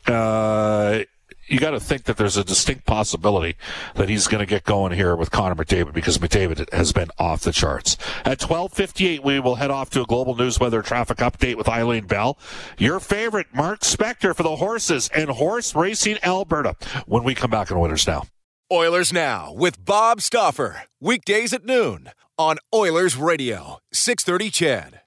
uh, 0.07 1.00
you 1.49 1.59
got 1.59 1.71
to 1.71 1.81
think 1.81 2.05
that 2.05 2.17
there's 2.17 2.37
a 2.37 2.45
distinct 2.45 2.85
possibility 2.87 3.57
that 3.95 4.09
he's 4.09 4.27
going 4.27 4.41
to 4.41 4.47
get 4.47 4.65
going 4.65 4.93
here 4.93 5.15
with 5.17 5.31
Connor 5.31 5.55
McDavid 5.55 5.93
because 5.93 6.19
McDavid 6.19 6.73
has 6.73 6.93
been 6.93 7.09
off 7.19 7.43
the 7.43 7.53
charts. 7.53 7.97
At 8.25 8.39
12:58, 8.39 9.23
we 9.23 9.41
will 9.41 9.57
head 9.57 9.71
off 9.71 9.91
to 9.91 10.03
a 10.03 10.07
global 10.07 10.35
news 10.35 10.59
weather 10.59 10.83
traffic 10.83 11.19
update 11.19 11.57
with 11.57 11.69
Eileen 11.69 12.07
Bell. 12.07 12.39
Your 12.79 13.01
favorite 13.01 13.47
Mark 13.55 13.81
Spector 13.81 14.35
for 14.35 14.43
the 14.43 14.57
horses 14.57 15.09
and 15.15 15.31
horse 15.31 15.75
racing 15.75 16.19
Alberta. 16.23 16.77
When 17.07 17.25
we 17.25 17.35
come 17.35 17.51
back 17.51 17.71
on 17.71 17.79
Oilers 17.79 18.07
Now. 18.07 18.25
Oilers 18.73 19.13
Now 19.13 19.53
with 19.53 19.85
Bob 19.85 20.21
Stauffer 20.21 20.83
weekdays 21.01 21.53
at 21.53 21.65
noon 21.65 22.11
on 22.37 22.59
Oilers 22.75 23.17
Radio 23.17 23.79
630 23.93 24.51
CHED. 24.51 25.06